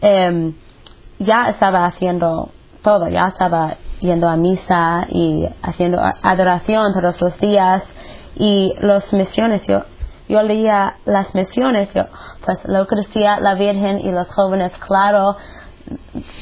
em, 0.00 0.54
ya 1.18 1.48
estaba 1.50 1.84
haciendo 1.86 2.50
todo 2.82 3.08
ya 3.08 3.28
estaba 3.28 3.76
yendo 4.00 4.28
a 4.28 4.36
misa 4.36 5.06
y 5.10 5.46
haciendo 5.62 5.98
adoración 6.22 6.92
todos 6.92 7.20
los 7.20 7.38
días 7.38 7.82
y 8.36 8.74
las 8.80 9.12
misiones 9.12 9.66
yo 9.66 9.82
yo 10.28 10.42
leía 10.42 10.96
las 11.04 11.34
misiones 11.34 11.88
yo 11.94 12.04
pues 12.44 12.58
la 12.64 12.78
Eucaristía 12.80 13.38
la 13.40 13.54
Virgen 13.54 13.98
y 14.00 14.10
los 14.12 14.28
jóvenes 14.34 14.72
claro 14.86 15.36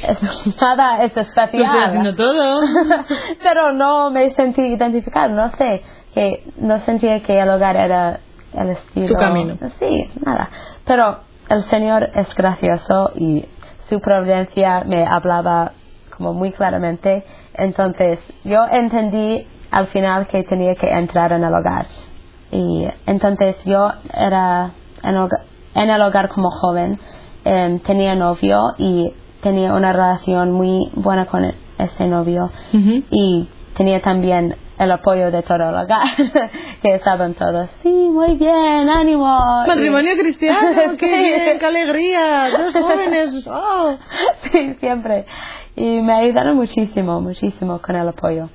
es- 0.02 0.56
nada 0.60 1.02
es 1.04 1.16
especial 1.16 1.84
haciendo 1.84 2.14
todo. 2.14 2.60
pero 3.42 3.72
no 3.72 4.10
me 4.10 4.32
sentí 4.34 4.62
identificada, 4.62 5.28
no 5.28 5.50
sé, 5.58 5.82
que 6.14 6.44
no 6.56 6.82
sentía 6.86 7.22
que 7.22 7.38
el 7.40 7.48
hogar 7.50 7.76
era 7.76 8.20
el 8.56 8.70
estilo. 8.70 9.08
Tu 9.08 9.14
camino. 9.14 9.56
Sí, 9.78 10.10
nada. 10.24 10.48
Pero 10.84 11.18
el 11.48 11.62
Señor 11.64 12.08
es 12.14 12.32
gracioso 12.34 13.12
y 13.14 13.44
su 13.88 14.00
providencia 14.00 14.84
me 14.84 15.06
hablaba 15.06 15.72
como 16.16 16.32
muy 16.32 16.52
claramente. 16.52 17.24
Entonces 17.54 18.18
yo 18.44 18.64
entendí 18.70 19.46
al 19.70 19.88
final 19.88 20.26
que 20.26 20.42
tenía 20.44 20.74
que 20.74 20.90
entrar 20.90 21.32
en 21.32 21.44
el 21.44 21.52
hogar. 21.52 21.86
Y 22.50 22.86
entonces 23.06 23.56
yo 23.64 23.90
era 24.12 24.70
en, 25.02 25.90
el 25.90 26.02
hogar 26.02 26.28
como 26.28 26.50
joven, 26.50 26.98
em, 27.44 27.80
tenía 27.80 28.14
novio 28.14 28.60
y 28.78 29.12
tenía 29.42 29.74
una 29.74 29.92
relación 29.92 30.52
muy 30.52 30.90
buena 30.94 31.26
con 31.26 31.44
ese 31.78 32.06
novio 32.06 32.50
y 33.10 33.48
tenía 33.76 34.00
también 34.00 34.56
el 34.78 34.90
apoyo 34.90 35.30
de 35.30 35.42
todo 35.42 35.56
el 35.68 35.74
hogar, 35.74 36.02
que 36.82 36.94
estaban 36.94 37.34
todos, 37.34 37.68
sí, 37.82 37.88
muy 37.88 38.34
bien, 38.34 38.88
ánimo. 38.88 39.26
Matrimonio 39.66 40.14
Y- 40.14 40.18
cristiano, 40.18 40.96
qué 40.98 41.06
Sí. 41.06 41.22
bien, 41.22 41.58
qué 41.58 41.66
alegría, 41.66 42.48
dos 42.50 42.74
jóvenes, 42.74 43.46
oh. 43.46 43.96
sí, 44.52 44.74
siempre. 44.80 45.26
Y 45.76 46.00
me 46.02 46.14
ayudaron 46.14 46.56
muchísimo, 46.56 47.20
muchísimo 47.20 47.80
con 47.80 47.96
el 47.96 48.08
apoyo. 48.08 48.48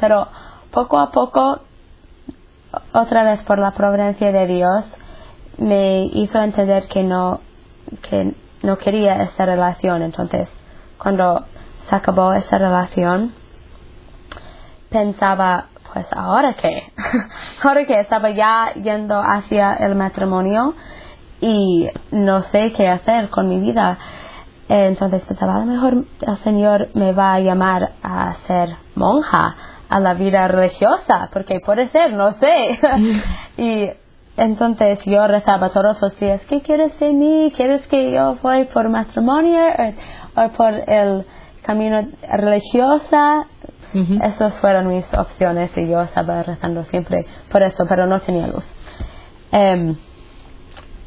Pero 0.00 0.26
poco 0.70 0.98
a 0.98 1.10
poco, 1.10 1.60
otra 2.92 3.24
vez 3.24 3.40
por 3.40 3.58
la 3.58 3.72
providencia 3.72 4.32
de 4.32 4.46
Dios, 4.46 4.84
me 5.58 6.04
hizo 6.06 6.40
entender 6.40 6.88
que 6.88 7.02
no, 7.02 7.40
que 8.08 8.32
no 8.62 8.78
quería 8.78 9.22
esta 9.22 9.44
relación. 9.46 10.02
Entonces, 10.02 10.48
cuando 10.98 11.44
se 11.88 11.94
acabó 11.94 12.32
esa 12.32 12.58
relación, 12.58 13.32
pensaba, 14.92 15.66
pues 15.92 16.06
ahora 16.12 16.54
qué, 16.54 16.92
ahora 17.62 17.84
que 17.86 18.00
estaba 18.00 18.30
ya 18.30 18.72
yendo 18.74 19.18
hacia 19.18 19.74
el 19.74 19.94
matrimonio 19.94 20.74
y 21.40 21.88
no 22.12 22.42
sé 22.42 22.72
qué 22.72 22.88
hacer 22.88 23.30
con 23.30 23.48
mi 23.48 23.60
vida. 23.60 23.98
Entonces 24.68 25.22
pensaba, 25.24 25.56
a 25.56 25.60
lo 25.60 25.66
mejor 25.66 26.04
el 26.20 26.38
Señor 26.44 26.88
me 26.94 27.12
va 27.12 27.34
a 27.34 27.40
llamar 27.40 27.92
a 28.02 28.34
ser 28.46 28.76
monja, 28.94 29.56
a 29.88 30.00
la 30.00 30.14
vida 30.14 30.48
religiosa, 30.48 31.28
porque 31.32 31.60
puede 31.60 31.88
ser, 31.88 32.14
no 32.14 32.32
sé. 32.32 32.80
y 33.58 33.90
entonces 34.36 34.98
yo 35.04 35.26
rezaba 35.26 35.68
todos 35.70 36.00
los 36.00 36.18
días, 36.18 36.40
¿qué 36.48 36.62
quieres 36.62 36.98
de 36.98 37.12
mí? 37.12 37.52
¿Quieres 37.54 37.86
que 37.88 38.12
yo 38.12 38.38
voy 38.42 38.64
por 38.66 38.88
matrimonio 38.88 39.60
o, 40.36 40.42
o 40.42 40.48
por 40.52 40.72
el 40.88 41.26
camino 41.62 42.08
religiosa? 42.30 43.46
Esas 44.22 44.54
fueron 44.54 44.88
mis 44.88 45.04
opciones 45.12 45.70
y 45.76 45.86
yo 45.88 46.00
estaba 46.02 46.42
rezando 46.42 46.84
siempre 46.84 47.26
por 47.50 47.62
eso, 47.62 47.84
pero 47.88 48.06
no 48.06 48.20
tenía 48.20 48.46
luz. 48.46 48.64
Em, 49.52 49.96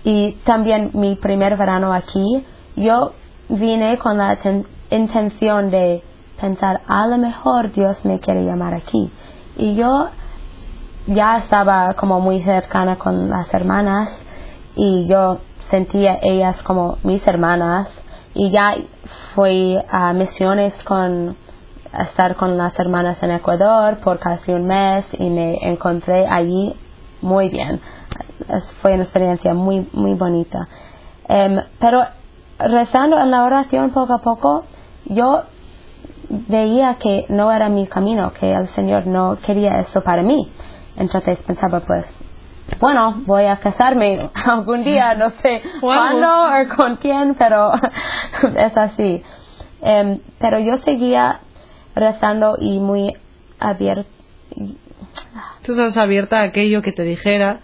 y 0.04 0.34
también 0.44 0.92
mi 0.94 1.16
primer 1.16 1.58
verano 1.58 1.94
aquí, 1.94 2.46
yo 2.76 3.14
vine 3.50 3.98
con 3.98 4.18
la 4.18 4.36
ten- 4.38 4.68
intención 4.92 5.72
de 5.72 6.04
pensar, 6.40 6.82
a 6.88 7.08
lo 7.08 7.18
mejor 7.18 7.72
Dios 7.72 8.04
me 8.06 8.20
quiere 8.20 8.44
llamar 8.46 8.74
aquí. 8.76 9.10
Y 9.58 9.76
yo 9.76 10.10
ya 11.08 11.38
estaba 11.38 11.94
como 11.96 12.20
muy 12.20 12.42
cercana 12.44 12.98
con 12.98 13.30
las 13.30 13.52
hermanas 13.54 14.10
y 14.76 15.08
yo 15.08 15.40
sentía 15.72 16.20
ellas 16.22 16.62
como 16.64 16.98
mis 17.04 17.26
hermanas 17.28 17.88
y 18.34 18.52
ya 18.52 18.76
fui 19.34 19.78
a 19.90 20.14
misiones 20.14 20.74
con 20.84 21.36
estar 22.04 22.36
con 22.36 22.58
las 22.58 22.78
hermanas 22.80 23.22
en 23.24 23.32
Ecuador 23.32 23.98
por 23.98 24.20
casi 24.20 24.52
un 24.52 24.66
mes 24.68 25.06
y 25.20 25.30
me 25.30 25.58
encontré 25.68 26.28
allí 26.28 26.76
muy 27.22 27.50
bien. 27.50 27.82
Es- 28.50 28.74
fue 28.82 28.94
una 28.94 29.04
experiencia 29.04 29.54
muy, 29.54 29.88
muy 29.94 30.14
bonita. 30.16 30.68
Em, 31.28 31.60
pero 31.80 32.04
rezando 32.60 33.20
en 33.20 33.32
la 33.32 33.44
oración 33.44 33.92
poco 33.92 34.14
a 34.14 34.22
poco, 34.22 34.66
yo 35.06 35.44
veía 36.30 36.96
que 36.96 37.26
no 37.30 37.52
era 37.52 37.70
mi 37.70 37.88
camino, 37.88 38.32
que 38.34 38.52
el 38.54 38.68
Señor 38.70 39.08
no 39.08 39.38
quería 39.46 39.80
eso 39.80 40.02
para 40.02 40.22
mí. 40.24 40.52
Entonces 40.98 41.40
pensaba, 41.44 41.82
pues, 41.82 42.06
bueno, 42.80 43.22
voy 43.26 43.46
a 43.46 43.58
casarme 43.58 44.30
algún 44.46 44.84
día, 44.84 45.14
no 45.16 45.30
sé 45.42 45.62
cuándo 45.82 46.28
o 46.28 46.76
con 46.76 46.96
quién, 46.98 47.36
pero 47.36 47.72
es 48.58 48.78
así. 48.78 49.24
Em, 49.82 50.20
pero 50.40 50.60
yo 50.60 50.78
seguía 50.78 51.42
rezando 51.96 52.58
y 52.60 52.80
muy 52.80 53.16
abierta. 53.60 54.10
Tú 55.64 55.72
estás 55.72 55.98
abierta 55.98 56.42
a 56.42 56.44
aquello 56.44 56.82
que 56.82 56.92
te 56.92 57.04
dijera 57.04 57.62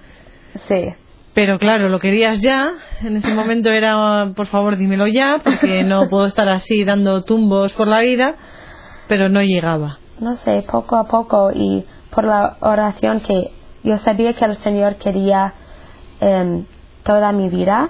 Sí. 0.67 0.93
Pero 1.33 1.59
claro, 1.59 1.87
lo 1.89 1.99
querías 1.99 2.41
ya. 2.41 2.73
En 3.01 3.17
ese 3.17 3.33
momento 3.33 3.69
era, 3.69 4.33
por 4.35 4.47
favor, 4.47 4.77
dímelo 4.77 5.07
ya, 5.07 5.41
porque 5.43 5.83
no 5.83 6.01
puedo 6.09 6.25
estar 6.25 6.47
así 6.49 6.83
dando 6.83 7.23
tumbos 7.23 7.73
por 7.73 7.87
la 7.87 8.01
vida. 8.01 8.35
Pero 9.07 9.29
no 9.29 9.41
llegaba. 9.41 9.99
No 10.19 10.35
sé, 10.37 10.63
poco 10.69 10.97
a 10.97 11.05
poco 11.05 11.51
y 11.53 11.85
por 12.13 12.25
la 12.25 12.57
oración 12.59 13.21
que 13.21 13.51
yo 13.83 13.97
sabía 13.99 14.33
que 14.33 14.45
el 14.45 14.57
Señor 14.57 14.97
quería 14.97 15.53
em, 16.19 16.65
toda 17.03 17.31
mi 17.31 17.49
vida, 17.49 17.89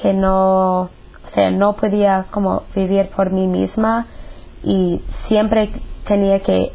que 0.00 0.12
no, 0.12 0.82
o 0.82 0.90
sea, 1.34 1.50
no 1.50 1.74
podía 1.74 2.26
como 2.30 2.64
vivir 2.76 3.08
por 3.08 3.32
mí 3.32 3.48
misma 3.48 4.06
y 4.62 5.02
siempre 5.28 5.70
tenía 6.06 6.40
que 6.40 6.72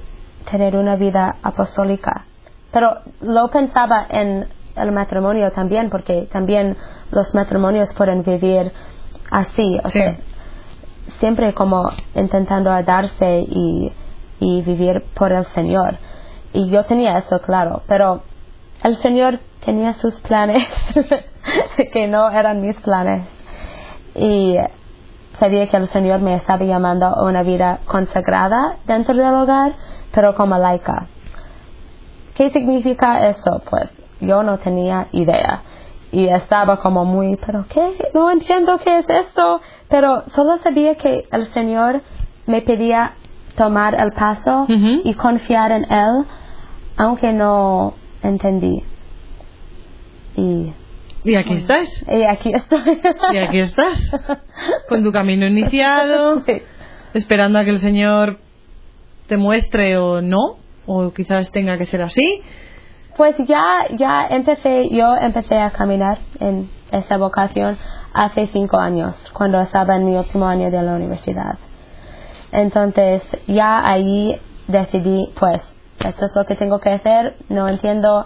tener 0.49 0.75
una 0.75 0.95
vida 0.95 1.35
apostólica. 1.43 2.25
Pero 2.71 2.89
lo 3.21 3.49
pensaba 3.49 4.05
en 4.09 4.47
el 4.75 4.91
matrimonio 4.91 5.51
también, 5.51 5.89
porque 5.89 6.27
también 6.31 6.77
los 7.11 7.33
matrimonios 7.33 7.93
pueden 7.95 8.21
vivir 8.23 8.71
así, 9.31 9.79
o 9.83 9.89
sea, 9.89 10.17
siempre 11.19 11.53
como 11.53 11.89
intentando 12.15 12.69
darse 12.83 13.39
y, 13.47 13.91
y 14.39 14.61
vivir 14.61 15.03
por 15.15 15.31
el 15.31 15.45
Señor. 15.47 15.97
Y 16.53 16.69
yo 16.69 16.85
tenía 16.85 17.17
eso 17.17 17.39
claro, 17.41 17.83
pero 17.87 18.21
el 18.83 18.97
Señor 18.97 19.39
tenía 19.65 19.93
sus 19.93 20.19
planes 20.21 20.65
que 21.93 22.07
no 22.07 22.29
eran 22.29 22.61
mis 22.61 22.75
planes. 22.77 23.27
Y 24.15 24.55
sabía 25.39 25.67
que 25.67 25.77
el 25.77 25.89
Señor 25.89 26.21
me 26.21 26.35
estaba 26.35 26.63
llamando 26.63 27.07
a 27.07 27.23
una 27.23 27.43
vida 27.43 27.79
consagrada 27.85 28.77
dentro 28.85 29.15
del 29.15 29.33
hogar, 29.33 29.75
pero 30.11 30.35
como 30.35 30.57
laica. 30.57 31.07
¿Qué 32.35 32.51
significa 32.51 33.27
eso? 33.29 33.61
Pues 33.69 33.89
yo 34.21 34.43
no 34.43 34.57
tenía 34.59 35.07
idea. 35.11 35.61
Y 36.11 36.27
estaba 36.27 36.77
como 36.77 37.03
muy, 37.03 37.35
pero 37.35 37.65
¿qué? 37.67 38.09
No 38.13 38.31
entiendo 38.31 38.77
qué 38.77 38.99
es 38.99 39.09
esto. 39.09 39.61
Pero 39.89 40.23
solo 40.35 40.57
sabía 40.59 40.95
que 40.95 41.27
el 41.31 41.51
Señor 41.53 42.01
me 42.45 42.61
pedía 42.61 43.13
tomar 43.55 43.95
el 43.99 44.11
paso 44.11 44.67
y 44.67 45.13
confiar 45.15 45.71
en 45.71 45.91
Él, 45.91 46.25
aunque 46.95 47.33
no 47.33 47.95
entendí. 48.23 48.83
Y, 50.35 50.71
y 51.23 51.35
aquí 51.35 51.55
estás. 51.55 51.89
Y 52.07 52.23
aquí 52.23 52.51
estoy. 52.53 53.01
y 53.33 53.37
aquí 53.37 53.59
estás. 53.59 54.11
Con 54.87 55.03
tu 55.03 55.11
camino 55.11 55.45
iniciado, 55.47 56.43
esperando 57.13 57.59
a 57.59 57.63
que 57.63 57.71
el 57.71 57.79
Señor 57.79 58.39
te 59.27 59.37
muestre 59.37 59.97
o 59.97 60.21
no, 60.21 60.57
o 60.85 61.11
quizás 61.11 61.51
tenga 61.51 61.77
que 61.77 61.85
ser 61.85 62.01
así. 62.01 62.41
Pues 63.15 63.35
ya, 63.47 63.87
ya 63.97 64.27
empecé, 64.29 64.89
yo 64.89 65.15
empecé 65.15 65.57
a 65.57 65.71
caminar 65.71 66.19
en 66.39 66.69
esa 66.91 67.17
vocación 67.17 67.77
hace 68.13 68.47
cinco 68.53 68.77
años, 68.77 69.15
cuando 69.33 69.59
estaba 69.59 69.95
en 69.95 70.05
mi 70.05 70.15
último 70.15 70.47
año 70.47 70.69
de 70.71 70.81
la 70.81 70.93
universidad. 70.93 71.57
Entonces, 72.51 73.23
ya 73.47 73.87
ahí 73.89 74.39
decidí, 74.67 75.33
pues, 75.39 75.61
esto 75.99 76.25
es 76.25 76.31
lo 76.35 76.45
que 76.45 76.55
tengo 76.55 76.79
que 76.79 76.91
hacer, 76.91 77.35
no 77.49 77.67
entiendo 77.67 78.25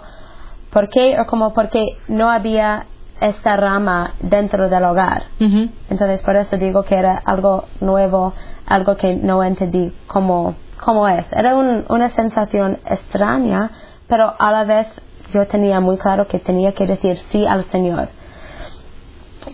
por 0.72 0.88
qué 0.88 1.16
o 1.20 1.26
como 1.26 1.52
porque 1.52 1.84
no 2.08 2.30
había 2.30 2.86
esta 3.20 3.56
rama 3.56 4.14
dentro 4.20 4.68
del 4.68 4.84
hogar. 4.84 5.24
Entonces, 5.38 6.20
por 6.22 6.36
eso 6.36 6.56
digo 6.56 6.82
que 6.82 6.96
era 6.96 7.16
algo 7.24 7.66
nuevo, 7.80 8.32
algo 8.66 8.96
que 8.96 9.14
no 9.14 9.44
entendí 9.44 9.94
cómo, 10.08 10.56
cómo 10.82 11.08
es. 11.08 11.24
Era 11.30 11.54
una 11.56 12.10
sensación 12.10 12.78
extraña, 12.84 13.70
pero 14.08 14.34
a 14.38 14.50
la 14.50 14.64
vez 14.64 14.88
yo 15.32 15.46
tenía 15.46 15.80
muy 15.80 15.98
claro 15.98 16.26
que 16.26 16.40
tenía 16.40 16.72
que 16.72 16.86
decir 16.86 17.18
sí 17.30 17.46
al 17.46 17.64
Señor. 17.70 18.08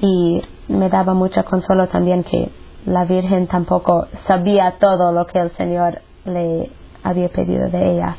Y 0.01 0.43
me 0.69 0.89
daba 0.89 1.13
mucho 1.15 1.45
consuelo 1.45 1.89
también 1.89 2.25
que 2.25 2.51
la 2.87 3.05
Virgen 3.05 3.49
tampoco 3.49 4.07
sabía 4.27 4.77
todo 4.79 5.13
lo 5.13 5.27
que 5.27 5.41
el 5.41 5.51
Señor 5.53 6.01
le 6.25 6.71
había 7.03 7.29
pedido 7.29 7.69
de 7.69 7.93
ella. 7.93 8.17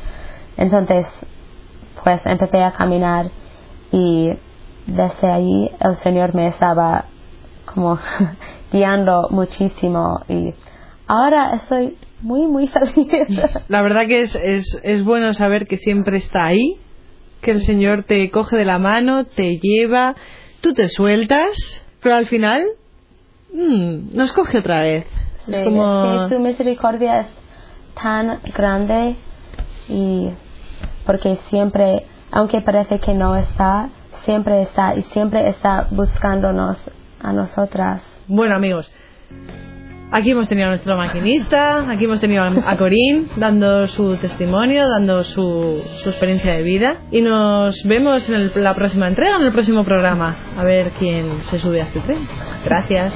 Entonces, 0.58 1.08
pues 2.04 2.22
empecé 2.26 2.64
a 2.64 2.72
caminar 2.72 3.30
y 3.92 4.32
desde 4.86 5.32
ahí 5.32 5.72
el 5.80 5.96
Señor 5.98 6.36
me 6.36 6.48
estaba 6.48 7.06
como 7.66 8.00
guiando 8.72 9.28
muchísimo 9.32 10.22
y 10.28 10.54
ahora 11.08 11.56
estoy 11.56 11.98
muy, 12.22 12.48
muy 12.48 12.68
feliz. 12.70 13.28
La 13.68 13.82
verdad 13.82 14.08
que 14.08 14.22
es, 14.22 14.36
es, 14.36 14.80
es 14.84 15.04
bueno 15.04 15.34
saber 15.34 15.68
que 15.68 15.78
siempre 15.78 16.18
está 16.18 16.46
ahí, 16.48 16.78
que 17.42 17.52
el 17.52 17.62
Señor 17.62 18.04
te 18.04 18.30
coge 18.30 18.58
de 18.58 18.66
la 18.66 18.80
mano, 18.80 19.26
te 19.26 19.60
lleva, 19.62 20.16
tú 20.62 20.74
te 20.74 20.90
sueltas, 20.90 21.56
pero 22.02 22.16
al 22.16 22.26
final 22.26 22.64
mmm, 23.54 24.16
nos 24.16 24.34
coge 24.34 24.60
otra 24.60 24.82
vez. 24.82 25.06
es 25.48 25.64
como... 25.66 26.28
su 26.28 26.40
misericordia 26.40 27.22
es 27.22 27.28
tan 28.02 28.40
grande 28.56 29.16
y 29.88 30.30
porque 31.10 31.40
siempre, 31.50 32.06
aunque 32.32 32.62
parece 32.62 33.00
que 33.00 33.16
no 33.16 33.36
está, 33.36 33.90
siempre 34.26 34.62
está 34.62 34.94
y 34.94 35.02
siempre 35.02 35.50
está 35.50 35.88
buscándonos 35.90 36.78
a 37.20 37.34
nosotras. 37.34 38.04
Bueno 38.28 38.54
amigos, 38.54 38.94
Aquí 40.12 40.32
hemos 40.32 40.48
tenido 40.48 40.68
a 40.68 40.70
nuestro 40.70 40.96
maquinista, 40.98 41.90
aquí 41.90 42.06
hemos 42.06 42.20
tenido 42.20 42.44
a 42.44 42.78
Corín 42.78 43.28
dando 43.38 43.88
su 43.88 44.18
testimonio, 44.18 44.88
dando 44.88 45.24
su, 45.24 45.82
su, 46.04 46.10
experiencia 46.10 46.54
de 46.54 46.62
vida. 46.62 46.98
Y 47.12 47.22
nos 47.22 47.84
vemos 47.86 48.30
en 48.30 48.52
la 48.64 48.76
próxima 48.76 49.08
entrega, 49.08 49.38
en 49.38 49.44
el 49.44 49.52
próximo 49.52 49.84
programa, 49.84 50.36
a 50.58 50.64
ver 50.64 50.92
quién 51.00 51.42
se 51.42 51.58
sube 51.58 51.82
a 51.82 51.86
este 51.86 52.02
tren. 52.02 52.28
Gracias. 52.66 53.14